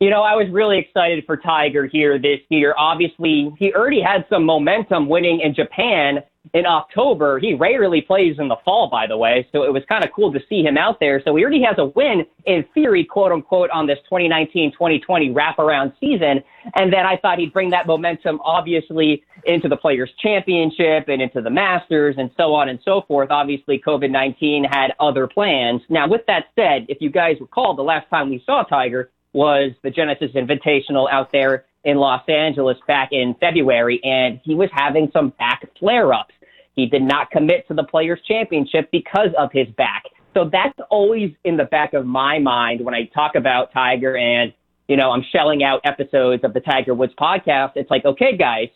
[0.00, 2.74] You know, I was really excited for Tiger here this year.
[2.76, 7.38] Obviously, he already had some momentum winning in Japan in October.
[7.38, 10.32] He rarely plays in the fall, by the way, so it was kind of cool
[10.32, 11.22] to see him out there.
[11.24, 16.42] So he already has a win in theory, quote unquote, on this 2019-2020 wraparound season.
[16.76, 21.40] And then I thought he'd bring that momentum, obviously, into the Players Championship and into
[21.40, 23.30] the Masters and so on and so forth.
[23.30, 25.80] Obviously, COVID-19 had other plans.
[25.88, 29.72] Now, with that said, if you guys recall, the last time we saw Tiger was
[29.82, 35.10] the Genesis Invitational out there in Los Angeles back in February, and he was having
[35.12, 36.34] some back flare ups.
[36.74, 40.04] He did not commit to the Players' Championship because of his back.
[40.34, 44.52] So that's always in the back of my mind when I talk about Tiger and,
[44.88, 47.72] you know, I'm shelling out episodes of the Tiger Woods podcast.
[47.76, 48.68] It's like, okay, guys,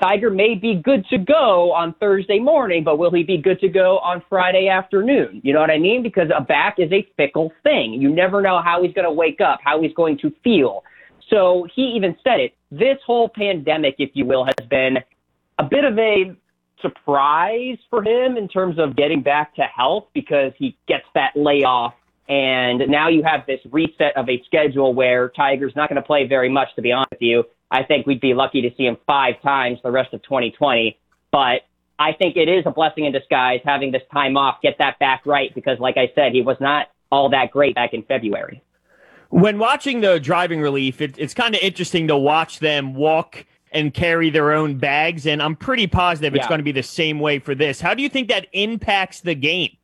[0.00, 3.68] Tiger may be good to go on Thursday morning, but will he be good to
[3.68, 5.40] go on Friday afternoon?
[5.44, 6.02] You know what I mean?
[6.02, 7.94] Because a back is a fickle thing.
[7.94, 10.82] You never know how he's going to wake up, how he's going to feel.
[11.30, 12.54] So he even said it.
[12.70, 14.98] This whole pandemic, if you will, has been
[15.58, 16.36] a bit of a
[16.80, 21.94] surprise for him in terms of getting back to health because he gets that layoff.
[22.28, 26.26] And now you have this reset of a schedule where Tiger's not going to play
[26.26, 27.44] very much, to be honest with you.
[27.70, 30.98] I think we'd be lucky to see him five times the rest of 2020.
[31.32, 31.62] But
[31.98, 35.26] I think it is a blessing in disguise having this time off, get that back
[35.26, 38.62] right, because like I said, he was not all that great back in February.
[39.30, 43.92] When watching the driving relief, it, it's kind of interesting to watch them walk and
[43.92, 46.40] carry their own bags, and I'm pretty positive yeah.
[46.40, 47.80] it's going to be the same way for this.
[47.80, 49.76] How do you think that impacts the game?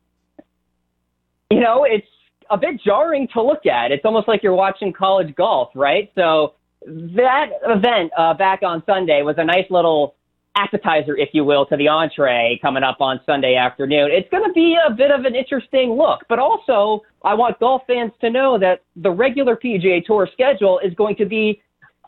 [1.51, 2.07] You know, it's
[2.49, 3.91] a bit jarring to look at.
[3.91, 6.11] It's almost like you're watching college golf, right?
[6.15, 6.55] So
[6.85, 10.15] that event uh, back on Sunday was a nice little
[10.55, 14.09] appetizer, if you will, to the entree coming up on Sunday afternoon.
[14.11, 17.83] It's going to be a bit of an interesting look, but also I want golf
[17.87, 21.61] fans to know that the regular PGA Tour schedule is going to be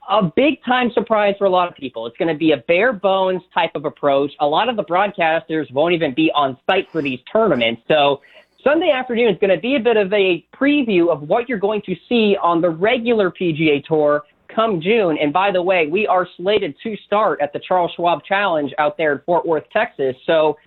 [0.10, 2.08] a big time surprise for a lot of people.
[2.08, 4.32] It's going to be a bare bones type of approach.
[4.40, 7.82] A lot of the broadcasters won't even be on site for these tournaments.
[7.88, 8.22] So
[8.64, 11.82] Sunday afternoon is going to be a bit of a preview of what you're going
[11.84, 14.24] to see on the regular PGA Tour
[14.58, 15.18] come June.
[15.22, 18.98] And by the way, we are slated to start at the Charles Schwab Challenge out
[18.98, 20.16] there in Fort Worth, Texas.
[20.26, 20.58] So,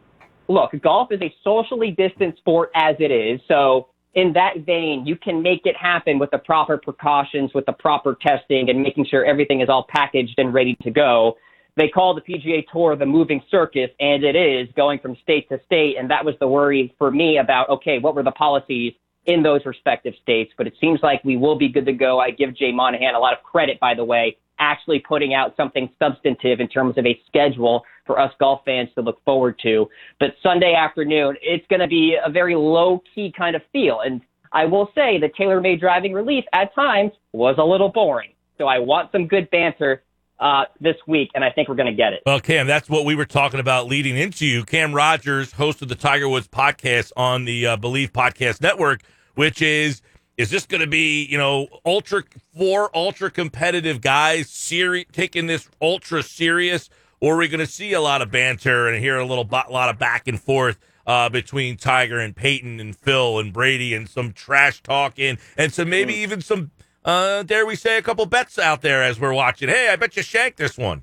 [0.48, 3.40] look, golf is a socially distant sport as it is.
[3.48, 7.72] So, in that vein, you can make it happen with the proper precautions, with the
[7.72, 11.36] proper testing, and making sure everything is all packaged and ready to go.
[11.76, 15.60] They call the PGA Tour the moving circus, and it is going from state to
[15.66, 15.96] state.
[15.98, 18.92] And that was the worry for me about okay, what were the policies
[19.26, 20.52] in those respective states.
[20.56, 22.20] But it seems like we will be good to go.
[22.20, 25.88] I give Jay Monahan a lot of credit, by the way, actually putting out something
[25.98, 29.88] substantive in terms of a schedule for us golf fans to look forward to.
[30.18, 34.00] But Sunday afternoon, it's going to be a very low key kind of feel.
[34.00, 34.20] And
[34.52, 38.30] I will say the TaylorMade driving relief at times was a little boring.
[38.58, 40.02] So I want some good banter
[40.40, 42.22] uh, this week, and I think we're going to get it.
[42.24, 44.64] Well, Cam, that's what we were talking about leading into you.
[44.64, 49.02] Cam Rogers, host of the Tiger Woods podcast on the uh, Believe Podcast Network,
[49.34, 50.00] which is
[50.38, 52.22] is this going to be you know ultra
[52.56, 56.88] four ultra competitive guys seri- taking this ultra serious,
[57.20, 59.70] or are we going to see a lot of banter and hear a little a
[59.70, 60.78] lot of back and forth?
[61.06, 65.88] Uh, between Tiger and Peyton and Phil and Brady and some trash talking and some
[65.88, 66.70] maybe even some
[67.04, 69.68] uh, dare we say, a couple bets out there as we're watching.
[69.68, 71.02] Hey, I bet you shank this one.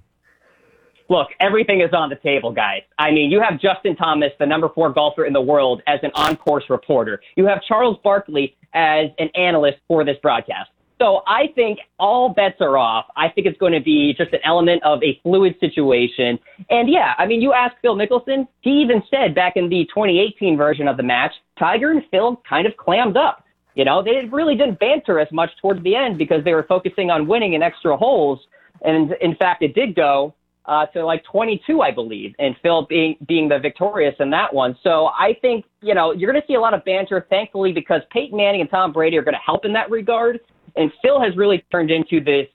[1.09, 2.81] Look, everything is on the table, guys.
[2.99, 6.11] I mean, you have Justin Thomas, the number four golfer in the world, as an
[6.15, 7.21] on course reporter.
[7.37, 10.69] You have Charles Barkley as an analyst for this broadcast.
[10.99, 13.05] So I think all bets are off.
[13.15, 16.39] I think it's going to be just an element of a fluid situation.
[16.69, 20.57] And yeah, I mean, you ask Phil Mickelson, he even said back in the 2018
[20.57, 23.43] version of the match, Tiger and Phil kind of clammed up.
[23.77, 27.11] You know, they really didn't banter as much towards the end because they were focusing
[27.11, 28.39] on winning in extra holes.
[28.81, 30.33] And in fact, it did go
[30.65, 34.75] uh, to like 22, I believe, and Phil being being the victorious in that one.
[34.81, 38.01] So I think you know you're going to see a lot of banter, thankfully, because
[38.09, 40.39] Peyton Manning and Tom Brady are going to help in that regard.
[40.75, 42.47] And Phil has really turned into this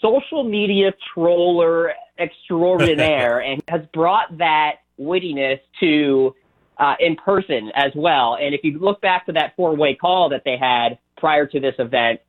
[0.00, 6.36] social media troller extraordinaire and has brought that wittiness to
[6.78, 8.36] uh, in person as well.
[8.40, 11.60] And if you look back to that four way call that they had prior to
[11.60, 12.20] this event,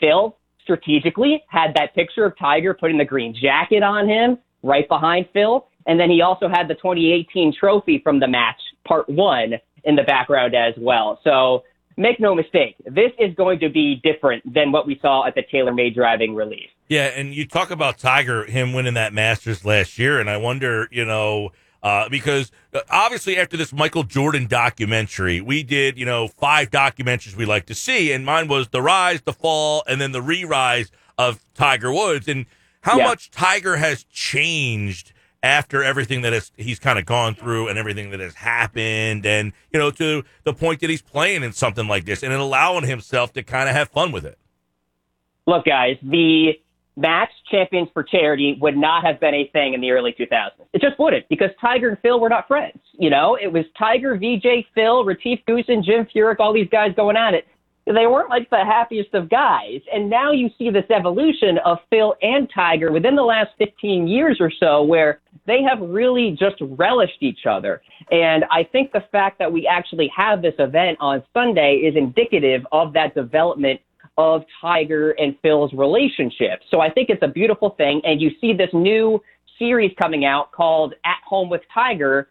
[0.00, 5.28] Phil strategically had that picture of Tiger putting the green jacket on him right behind
[5.32, 5.68] Phil.
[5.86, 10.02] And then he also had the 2018 trophy from the match, part one, in the
[10.02, 11.20] background as well.
[11.22, 11.62] So
[11.96, 15.42] make no mistake, this is going to be different than what we saw at the
[15.42, 16.68] TaylorMade Driving Relief.
[16.88, 20.88] Yeah, and you talk about Tiger, him winning that Masters last year, and I wonder,
[20.90, 21.52] you know,
[21.86, 27.36] uh, because uh, obviously after this Michael Jordan documentary, we did, you know, five documentaries
[27.36, 30.90] we like to see, and mine was the rise, the fall, and then the re-rise
[31.16, 32.46] of Tiger Woods, and
[32.80, 33.04] how yeah.
[33.04, 35.12] much Tiger has changed
[35.44, 39.52] after everything that has, he's kind of gone through and everything that has happened, and
[39.70, 43.32] you know, to the point that he's playing in something like this and allowing himself
[43.34, 44.38] to kind of have fun with it.
[45.46, 46.58] Look, guys, the
[46.96, 50.50] match champions for charity would not have been a thing in the early 2000s.
[50.72, 52.78] It just wouldn't because Tiger and Phil were not friends.
[52.98, 57.16] You know, it was Tiger, Vijay, Phil, Retief Goosen, Jim Furyk, all these guys going
[57.16, 57.46] at it.
[57.86, 59.80] They weren't like the happiest of guys.
[59.94, 64.38] And now you see this evolution of Phil and Tiger within the last 15 years
[64.40, 67.82] or so where they have really just relished each other.
[68.10, 72.66] And I think the fact that we actually have this event on Sunday is indicative
[72.72, 73.80] of that development
[74.18, 76.60] of Tiger and Phil's relationship.
[76.70, 78.00] So I think it's a beautiful thing.
[78.04, 79.22] And you see this new
[79.58, 82.28] series coming out called At Home with Tiger.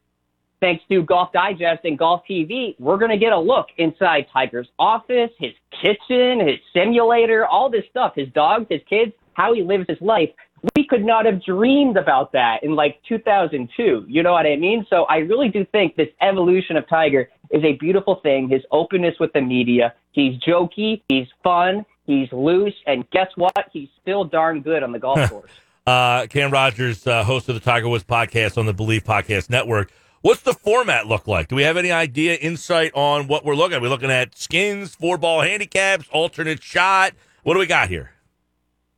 [0.62, 4.70] Thanks to Golf Digest and Golf TV, we're going to get a look inside Tiger's
[4.80, 9.86] office, his kitchen, his simulator, all this stuff, his dogs, his kids, how he lives
[9.88, 10.30] his life.
[10.76, 14.06] We could not have dreamed about that in like 2002.
[14.08, 14.86] You know what I mean?
[14.90, 18.50] So I really do think this evolution of Tiger is a beautiful thing.
[18.50, 19.94] His openness with the media.
[20.12, 21.02] He's jokey.
[21.10, 21.86] He's fun.
[22.06, 22.74] He's loose.
[22.88, 23.70] And guess what?
[23.72, 25.52] He's still darn good on the golf course.
[25.88, 29.92] uh, Cam Rogers, uh, host of the Tiger Woods podcast on the Believe Podcast Network.
[30.22, 31.50] What's the format look like?
[31.50, 33.82] Do we have any idea, insight on what we're looking at?
[33.82, 37.14] We're we looking at skins, four ball handicaps, alternate shot?
[37.44, 38.15] What do we got here?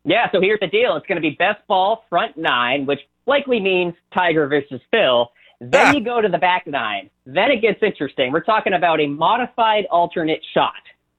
[0.08, 0.96] Yeah, so here's the deal.
[0.96, 5.30] It's going to be best ball front nine, which likely means Tiger versus Phil.
[5.60, 7.10] Then you go to the back nine.
[7.26, 8.32] Then it gets interesting.
[8.32, 10.72] We're talking about a modified alternate shot.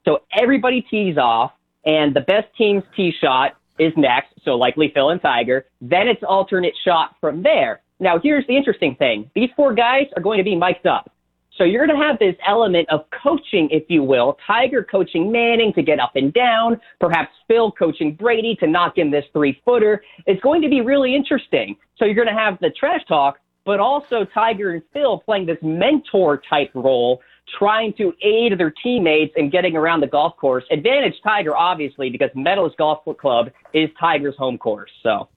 [0.06, 1.52] So everybody tees off,
[1.84, 4.32] and the best team's tee shot is next.
[4.42, 5.66] So likely Phil and Tiger.
[5.82, 7.82] Then it's alternate shot from there.
[8.00, 9.30] Now here's the interesting thing.
[9.34, 11.12] These four guys are going to be mic'd up.
[11.58, 14.38] So you're going to have this element of coaching, if you will.
[14.46, 16.80] Tiger coaching Manning to get up and down.
[17.00, 20.02] Perhaps Phil coaching Brady to knock in this three footer.
[20.26, 21.76] It's going to be really interesting.
[21.96, 25.58] So you're going to have the trash talk, but also Tiger and Phil playing this
[25.60, 27.20] mentor type role,
[27.58, 30.62] trying to aid their teammates in getting around the golf course.
[30.70, 34.92] Advantage Tiger, obviously, because Medalist Golf Club is Tiger's home course.
[35.02, 35.28] So.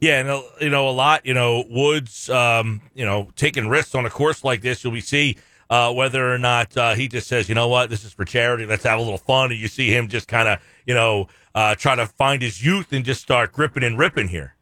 [0.00, 1.24] Yeah, and uh, you know a lot.
[1.24, 4.84] You know Woods, um, you know taking risks on a course like this.
[4.84, 5.38] You'll be see
[5.70, 8.66] uh, whether or not uh, he just says, you know what, this is for charity.
[8.66, 9.50] Let's have a little fun.
[9.50, 12.92] And you see him just kind of, you know, uh, try to find his youth
[12.92, 14.54] and just start gripping and ripping here.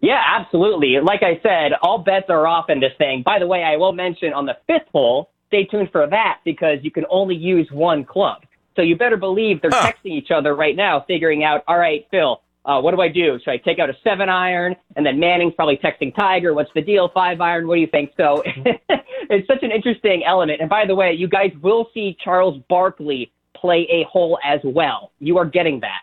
[0.00, 0.98] Yeah, absolutely.
[1.00, 3.22] Like I said, all bets are off in this thing.
[3.22, 6.78] By the way, I will mention on the fifth hole, stay tuned for that because
[6.82, 8.42] you can only use one club.
[8.74, 9.92] So you better believe they're huh.
[9.92, 13.38] texting each other right now, figuring out, all right, Phil, uh, what do I do?
[13.42, 14.76] Should I take out a seven iron?
[14.96, 17.10] And then Manning's probably texting Tiger, what's the deal?
[17.12, 18.12] Five iron, what do you think?
[18.16, 20.60] So it's such an interesting element.
[20.60, 25.10] And by the way, you guys will see Charles Barkley play a hole as well.
[25.18, 26.02] You are getting that.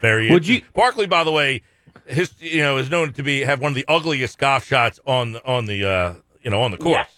[0.00, 0.30] Very.
[0.30, 1.62] Would you- Barkley, by the way,
[2.06, 5.32] his you know is known to be have one of the ugliest golf shots on
[5.32, 6.94] the on the uh, you know on the course.
[6.94, 7.08] Yes.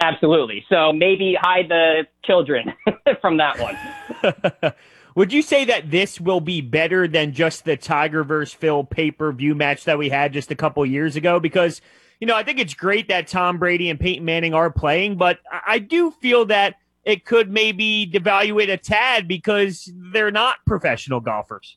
[0.00, 0.64] Absolutely.
[0.68, 2.72] So maybe hide the children
[3.20, 4.72] from that one.
[5.16, 9.12] Would you say that this will be better than just the Tiger versus Phil pay
[9.12, 11.38] per view match that we had just a couple years ago?
[11.38, 11.80] Because,
[12.20, 15.38] you know, I think it's great that Tom Brady and Peyton Manning are playing, but
[15.66, 21.76] I do feel that it could maybe devaluate a tad because they're not professional golfers.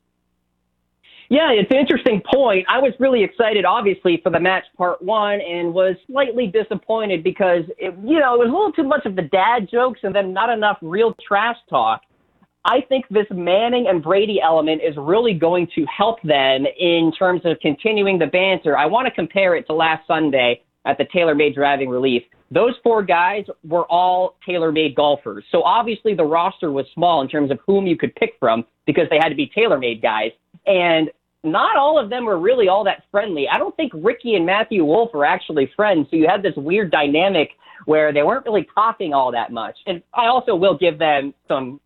[1.30, 2.66] Yeah, it's an interesting point.
[2.70, 7.66] I was really excited, obviously, for the match part one and was slightly disappointed because,
[7.78, 10.32] it, you know, it was a little too much of the dad jokes and then
[10.32, 12.02] not enough real trash talk.
[12.70, 17.41] I think this Manning and Brady element is really going to help them in terms
[17.45, 18.78] of continuing the banter.
[18.78, 22.24] I want to compare it to last Sunday at the TaylorMade Driving Relief.
[22.51, 25.45] Those four guys were all TaylorMade golfers.
[25.49, 29.07] So obviously the roster was small in terms of whom you could pick from because
[29.09, 30.32] they had to be TaylorMade guys.
[30.65, 31.09] And
[31.45, 33.47] not all of them were really all that friendly.
[33.47, 36.07] I don't think Rickie and Matthew Wolff are actually friends.
[36.11, 37.51] So you had this weird dynamic
[37.86, 39.78] where they weren't really talking all that much.
[39.86, 41.80] And I also will give them some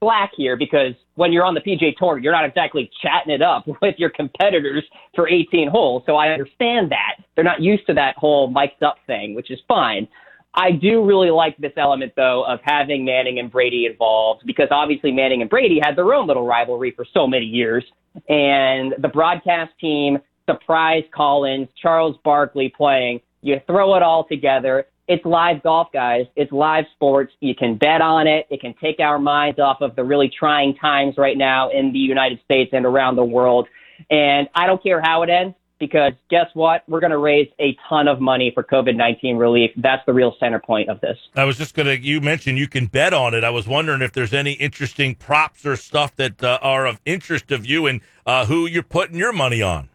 [0.00, 3.64] slack here because when you're on the PGA Tour, you're not exactly chatting it up
[3.82, 4.84] with your competitors
[5.14, 6.02] for 18 holes.
[6.06, 7.24] So I understand that.
[7.34, 10.08] They're not used to that whole mic'd up thing, which is fine.
[10.54, 15.12] I do really like this element, though, of having Manning and Brady involved because obviously
[15.12, 17.84] Manning and Brady had their own little rivalry for so many years.
[18.28, 20.18] And the broadcast team,
[20.48, 24.86] surprise Collins, Charles Barkley playing, you throw it all together.
[25.08, 26.26] It's live golf, guys.
[26.36, 27.32] It's live sports.
[27.40, 28.46] You can bet on it.
[28.50, 31.98] It can take our minds off of the really trying times right now in the
[31.98, 33.68] United States and around the world.
[34.10, 36.82] And I don't care how it ends because guess what?
[36.88, 39.70] We're going to raise a ton of money for COVID 19 relief.
[39.78, 41.16] That's the real center point of this.
[41.34, 41.94] I was just gonna.
[41.94, 43.44] You mentioned you can bet on it.
[43.44, 47.50] I was wondering if there's any interesting props or stuff that uh, are of interest
[47.50, 49.88] of you and uh, who you're putting your money on.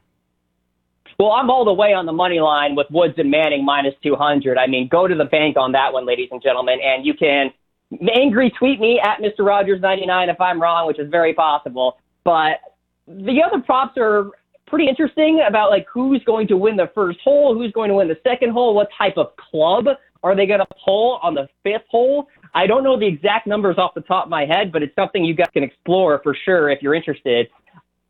[1.23, 4.57] Well, I'm all the way on the money line with Woods and Manning minus 200.
[4.57, 7.49] I mean, go to the bank on that one, ladies and gentlemen, and you can
[8.13, 9.39] angry tweet me at Mr.
[9.39, 11.95] Rogers99 if I'm wrong, which is very possible.
[12.25, 12.59] But
[13.07, 14.31] the other props are
[14.67, 18.09] pretty interesting about like who's going to win the first hole, who's going to win
[18.09, 19.85] the second hole, what type of club
[20.23, 22.27] are they going to pull on the fifth hole.
[22.53, 25.23] I don't know the exact numbers off the top of my head, but it's something
[25.23, 27.47] you guys can explore for sure if you're interested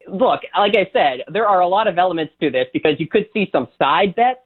[0.07, 3.27] look, like I said, there are a lot of elements to this because you could
[3.33, 4.39] see some side bets.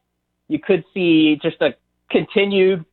[0.48, 1.76] You could see just a
[2.10, 2.86] continued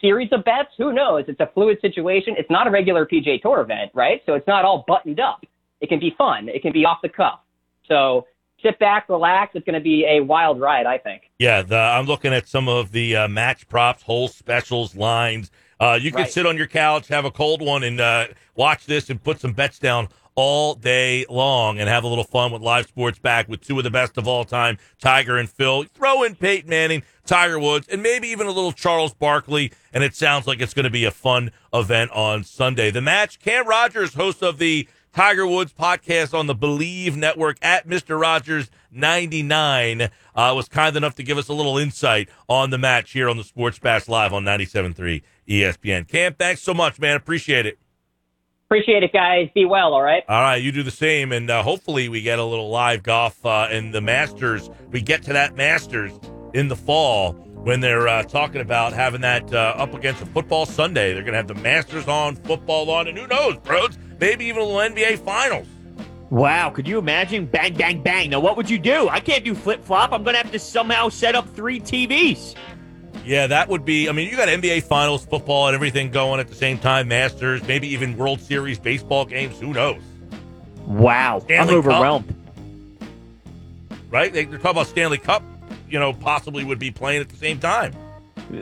[0.00, 0.70] series of bets.
[0.78, 1.24] Who knows?
[1.28, 2.34] It's a fluid situation.
[2.38, 4.22] It's not a regular PGA Tour event, right?
[4.26, 5.44] So it's not all buttoned up.
[5.80, 6.48] It can be fun.
[6.48, 7.40] It can be off the cuff.
[7.86, 8.26] So
[8.62, 9.52] sit back, relax.
[9.54, 11.22] It's going to be a wild ride, I think.
[11.38, 15.50] Yeah, the, I'm looking at some of the uh, match props, hole specials, lines.
[15.78, 16.30] Uh, you can Right.
[16.30, 19.52] sit on your couch, have a cold one, and uh, watch this and put some
[19.52, 23.62] bets down all day long and have a little fun with live sports back with
[23.62, 25.84] two of the best of all time, Tiger and Phil.
[25.94, 29.72] Throw in Peyton Manning, Tiger Woods, and maybe even a little Charles Barkley.
[29.92, 32.90] And it sounds like it's going to be a fun event on Sunday.
[32.90, 37.88] The match, Cam Rogers, host of the Tiger Woods podcast on the Believe Network at
[37.88, 38.20] Mr.
[38.20, 40.08] Rogers 99 uh,
[40.54, 43.44] was kind enough to give us a little insight on the match here on the
[43.44, 46.06] Sports Bash Live on 97.3 ESPN.
[46.06, 47.16] Cam, thanks so much, man.
[47.16, 47.78] Appreciate it.
[48.68, 49.48] Appreciate it, guys.
[49.54, 50.24] Be well, all right?
[50.28, 53.46] All right, you do the same, and uh, hopefully we get a little live golf
[53.46, 54.68] uh, in the Masters.
[54.90, 56.10] We get to that Masters
[56.52, 60.66] in the fall when they're uh, talking about having that uh, up against a football
[60.66, 61.12] Sunday.
[61.12, 63.96] They're going to have the Masters on, football on, and who knows, bros?
[64.18, 65.68] Maybe even a little NBA Finals.
[66.30, 67.46] Wow, could you imagine?
[67.46, 68.30] Bang, bang, bang.
[68.30, 69.08] Now, what would you do?
[69.08, 70.12] I can't do flip flop.
[70.12, 72.56] I'm going to have to somehow set up three TVs.
[73.26, 74.08] Yeah, that would be.
[74.08, 77.08] I mean, you got NBA Finals, football, and everything going at the same time.
[77.08, 79.58] Masters, maybe even World Series baseball games.
[79.58, 80.00] Who knows?
[80.86, 81.92] Wow, Stanley I'm Cup.
[81.92, 82.34] overwhelmed.
[84.10, 84.32] Right?
[84.32, 85.42] They, they're talking about Stanley Cup.
[85.90, 87.92] You know, possibly would be playing at the same time.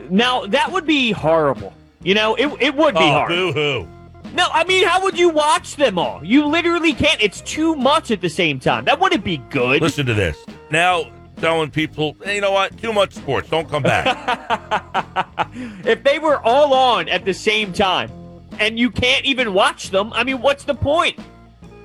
[0.09, 1.71] Now, that would be horrible.
[2.01, 3.29] You know, it, it would be oh, hard.
[3.29, 3.87] boo hoo!
[4.33, 6.23] No, I mean, how would you watch them all?
[6.23, 7.21] You literally can't.
[7.21, 8.85] It's too much at the same time.
[8.85, 9.81] That wouldn't be good.
[9.81, 10.37] Listen to this.
[10.71, 12.77] Now, telling people, hey, you know what?
[12.77, 13.49] Too much sports.
[13.49, 15.27] Don't come back.
[15.85, 18.11] if they were all on at the same time
[18.59, 21.19] and you can't even watch them, I mean, what's the point?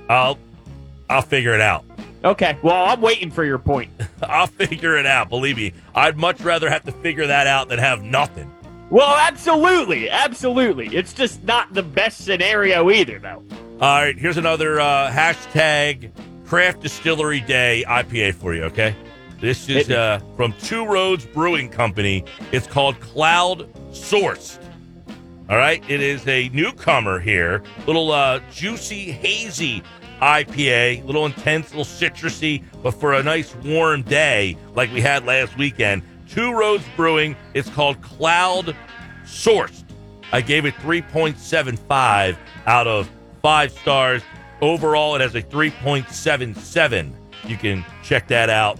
[0.09, 0.39] I'll,
[1.09, 1.85] I'll figure it out.
[2.23, 3.91] Okay, well, I'm waiting for your point.
[4.23, 5.31] I'll figure it out.
[5.31, 8.53] Believe me, I'd much rather have to figure that out than have nothing.
[8.91, 10.89] Well, absolutely, absolutely.
[10.89, 13.43] It's just not the best scenario either, though.
[13.81, 16.11] All right, here's another uh, hashtag
[16.47, 18.65] Craft Distillery Day IPA for you.
[18.65, 18.95] Okay,
[19.41, 22.25] this is uh, from Two Roads Brewing Company.
[22.53, 24.59] It's called Cloud Sourced.
[25.49, 29.83] All right, it is a newcomer here, little uh, juicy, hazy
[30.21, 35.57] IPA, little intense, little citrusy, but for a nice warm day like we had last
[35.57, 36.03] weekend.
[36.29, 37.35] Two Roads Brewing.
[37.55, 38.77] It's called Cloud
[39.25, 39.83] Sourced.
[40.33, 42.37] I gave it 3.75
[42.67, 43.11] out of
[43.43, 44.23] five stars.
[44.61, 47.13] Overall, it has a 3.77.
[47.47, 48.79] You can check that out.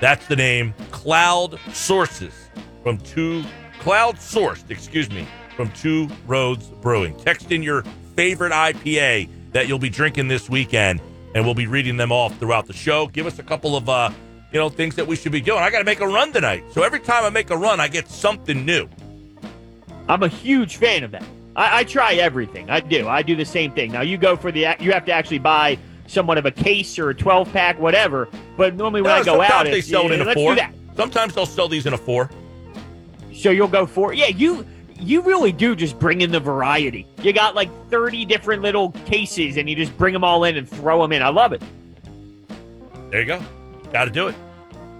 [0.00, 2.34] That's the name Cloud Sources
[2.82, 3.44] from two
[3.80, 5.26] Cloud Sourced, excuse me,
[5.56, 7.16] from Two Roads Brewing.
[7.16, 7.82] Text in your
[8.14, 11.00] favorite IPA that you'll be drinking this weekend,
[11.34, 13.06] and we'll be reading them off throughout the show.
[13.06, 14.10] Give us a couple of uh,
[14.52, 15.60] you know, things that we should be doing.
[15.60, 17.88] I got to make a run tonight, so every time I make a run, I
[17.88, 18.88] get something new.
[20.08, 21.24] I'm a huge fan of that.
[21.56, 22.68] I, I try everything.
[22.68, 23.08] I do.
[23.08, 23.92] I do the same thing.
[23.92, 24.74] Now you go for the.
[24.80, 25.78] You have to actually buy
[26.10, 28.28] somewhat of a case or a 12 pack, whatever.
[28.56, 30.56] But normally when No, I go out, sometimes they sell it in a four.
[30.96, 32.30] Sometimes they'll sell these in a four.
[33.32, 34.12] So you'll go four.
[34.12, 34.26] yeah.
[34.26, 34.66] You
[34.98, 37.06] you really do just bring in the variety.
[37.22, 40.68] You got like 30 different little cases, and you just bring them all in and
[40.68, 41.22] throw them in.
[41.22, 41.62] I love it.
[43.10, 43.42] There you go.
[43.92, 44.34] Got to do it.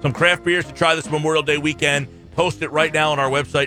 [0.01, 2.09] Some craft beers to try this Memorial Day weekend.
[2.35, 3.67] Post it right now on our website.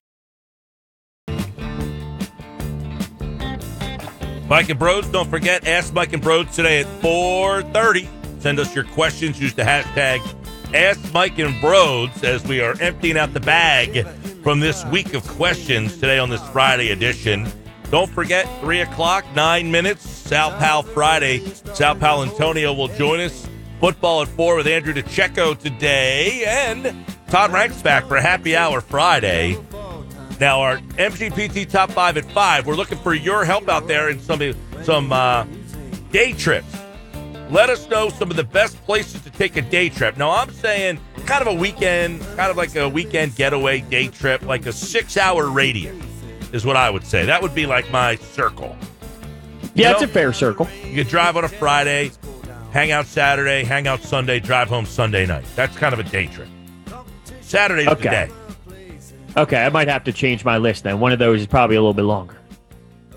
[4.54, 8.08] Mike and Broads, don't forget, ask Mike and Broads today at 4.30.
[8.40, 9.42] Send us your questions.
[9.42, 10.22] Use the hashtag
[10.76, 14.06] Ask Mike and Broads as we are emptying out the bag
[14.44, 17.52] from this week of questions today on this Friday edition.
[17.90, 21.40] Don't forget, 3 o'clock, 9 minutes, South Pal Friday.
[21.74, 23.50] South Pal Antonio will join us.
[23.80, 26.44] Football at 4 with Andrew DeCecco today.
[26.46, 29.58] And Todd Ranks back for Happy Hour Friday.
[30.44, 32.68] Now, our MGPT top five at five.
[32.68, 34.42] We're looking for your help out there in some
[34.84, 35.46] some uh,
[36.12, 36.68] day trips.
[37.50, 40.18] Let us know some of the best places to take a day trip.
[40.18, 44.42] Now, I'm saying kind of a weekend, kind of like a weekend getaway day trip,
[44.42, 45.96] like a six-hour radius
[46.52, 47.26] is what I would say.
[47.26, 48.76] That would be like my circle.
[49.76, 50.68] Yeah, You it's a fair circle.
[50.86, 52.12] You could drive on a Friday,
[52.74, 55.46] hang out Saturday, hang out Sunday, drive home Sunday night.
[55.56, 56.50] That's kind of a day trip.
[57.40, 58.10] Saturday's the Okay.
[58.10, 58.30] day.
[59.36, 61.00] Okay, I might have to change my list then.
[61.00, 62.38] One of those is probably a little bit longer.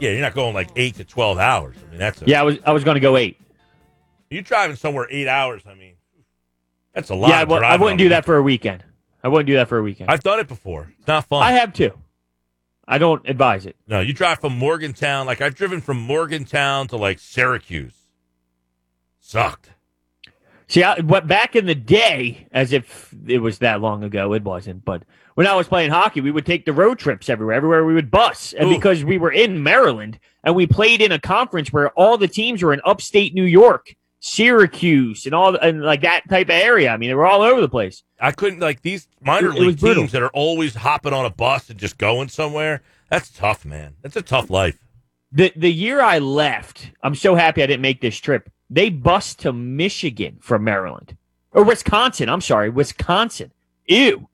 [0.01, 1.77] Yeah, you're not going like eight to twelve hours.
[1.87, 3.39] I mean, that's a, Yeah, I was I was going to go eight.
[4.31, 5.63] You driving somewhere eight hours?
[5.69, 5.95] I mean,
[6.93, 7.29] that's a lot.
[7.29, 8.83] yeah, I of w- I wouldn't do that for a weekend.
[9.23, 10.11] I wouldn't do that for a weekend.
[10.11, 10.93] I've done it before.
[10.99, 11.43] It's not fun.
[11.43, 11.93] I have too.
[12.89, 13.75] I don't advise it.
[13.89, 15.27] no, you drive from Morgantown.
[15.27, 17.95] Like I've driven from Morgantown to like Syracuse.
[19.21, 19.71] Sucked.
[20.69, 24.43] See, I, what back in the day, as if it was that long ago, it
[24.43, 24.85] wasn't.
[24.85, 25.05] But
[25.35, 27.55] when I was playing hockey, we would take the road trips everywhere.
[27.55, 28.75] Everywhere we would bus, and Ooh.
[28.75, 32.63] because we were in Maryland and we played in a conference where all the teams
[32.63, 36.91] were in upstate New York, Syracuse, and all and like that type of area.
[36.91, 38.03] I mean, they were all over the place.
[38.21, 41.31] I couldn't like these minor It- it league teams that are always hopping on a
[41.31, 42.83] bus and just going somewhere.
[43.11, 43.95] That's tough, man.
[44.03, 44.79] That's a tough life.
[45.31, 48.51] The the year I left, I'm so happy I didn't make this trip.
[48.69, 51.17] They bused to Michigan from Maryland
[51.53, 52.29] or Wisconsin.
[52.29, 53.53] I'm sorry, Wisconsin.
[53.87, 54.29] Ew,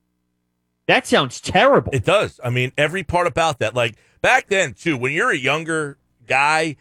[0.86, 1.92] that sounds terrible.
[1.94, 2.40] It does.
[2.42, 3.74] I mean, every part about that.
[3.74, 6.76] Like back then, too, when you're a younger guy,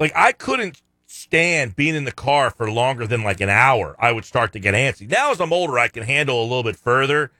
[0.00, 3.96] like I couldn't stand being in the car for longer than like an hour.
[3.98, 5.08] I would start to get antsy.
[5.08, 7.30] Now, as I'm older, I can handle a little bit further.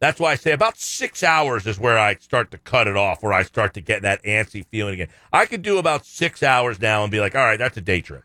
[0.00, 3.22] That's why I say about six hours is where I start to cut it off,
[3.22, 5.08] where I start to get that antsy feeling again.
[5.32, 8.00] I could do about six hours now and be like, all right, that's a day
[8.00, 8.22] trip.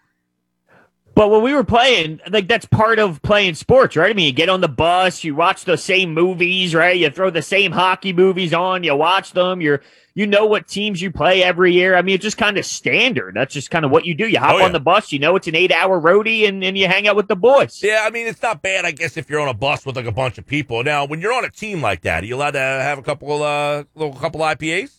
[1.16, 4.09] But when we were playing, like that's part of playing sports, right?
[4.09, 6.97] I mean, you get on the bus, you watch the same movies, right?
[6.97, 9.61] You throw the same hockey movies on, you watch them.
[9.61, 9.82] You're
[10.16, 11.95] you know what teams you play every year.
[11.95, 13.36] I mean, it's just kind of standard.
[13.36, 14.28] That's just kind of what you do.
[14.28, 14.66] You hop Oh, yeah.
[14.66, 17.16] on the bus, you know it's an eight hour roadie, and, and you hang out
[17.16, 17.82] with the boys.
[17.84, 20.05] Yeah, I mean, it's not bad, I guess, if you're on a bus with like
[20.05, 20.84] a bunch of people.
[20.84, 23.41] Now, when you're on a team like that, are you allowed to have a couple,
[23.43, 24.91] uh, little couple IPAs?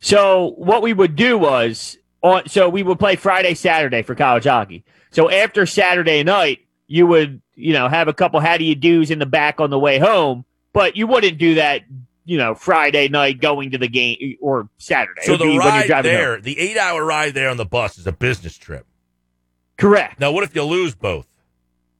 [0.00, 4.44] So what we would do was on so we would play Friday, Saturday for college
[4.44, 4.84] hockey.
[5.12, 9.10] So after Saturday night, you would, you know, have a couple how do you do's
[9.10, 11.82] in the back on the way home, but you wouldn't do that,
[12.24, 15.22] you know, Friday night going to the game or Saturday.
[15.22, 16.42] So the be when you're ride there, home.
[16.42, 18.86] the eight hour ride there on the bus is a business trip.
[19.76, 20.20] Correct.
[20.20, 21.26] Now, what if you lose both?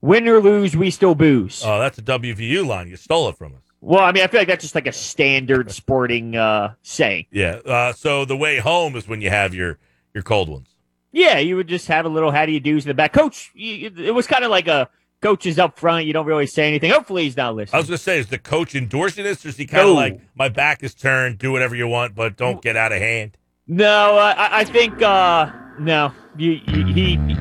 [0.00, 1.62] Win or lose, we still booze.
[1.64, 2.88] Oh, that's a WVU line.
[2.88, 3.60] You stole it from us.
[3.80, 7.26] well, I mean, I feel like that's just like a standard sporting uh saying.
[7.30, 7.60] Yeah.
[7.64, 9.78] Uh, so the way home is when you have your
[10.12, 10.71] your cold ones.
[11.12, 13.12] Yeah, you would just have a little how do you do's in the back.
[13.12, 14.88] Coach, you, it was kind of like a
[15.20, 16.06] coach is up front.
[16.06, 16.90] You don't really say anything.
[16.90, 17.74] Hopefully, he's not listening.
[17.74, 19.94] I was gonna say, is the coach endorsing this, or is he kind of No.
[19.94, 23.36] like, my back is turned, do whatever you want, but don't get out of hand?
[23.68, 26.12] No, I, I think uh, no.
[26.36, 27.36] You, you, he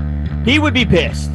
[0.45, 1.31] he would be pissed,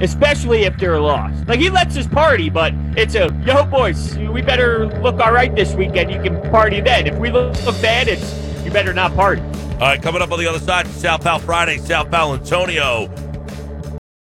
[0.00, 1.46] especially if they're lost.
[1.48, 4.16] Like he lets us party, but it's a yo boys.
[4.16, 6.10] We better look all right this weekend.
[6.10, 7.06] You can party then.
[7.06, 8.32] If we look, look bad, it's
[8.64, 9.42] you better not party.
[9.42, 13.08] All right, coming up on the other side, South Pal Friday, South Pal Antonio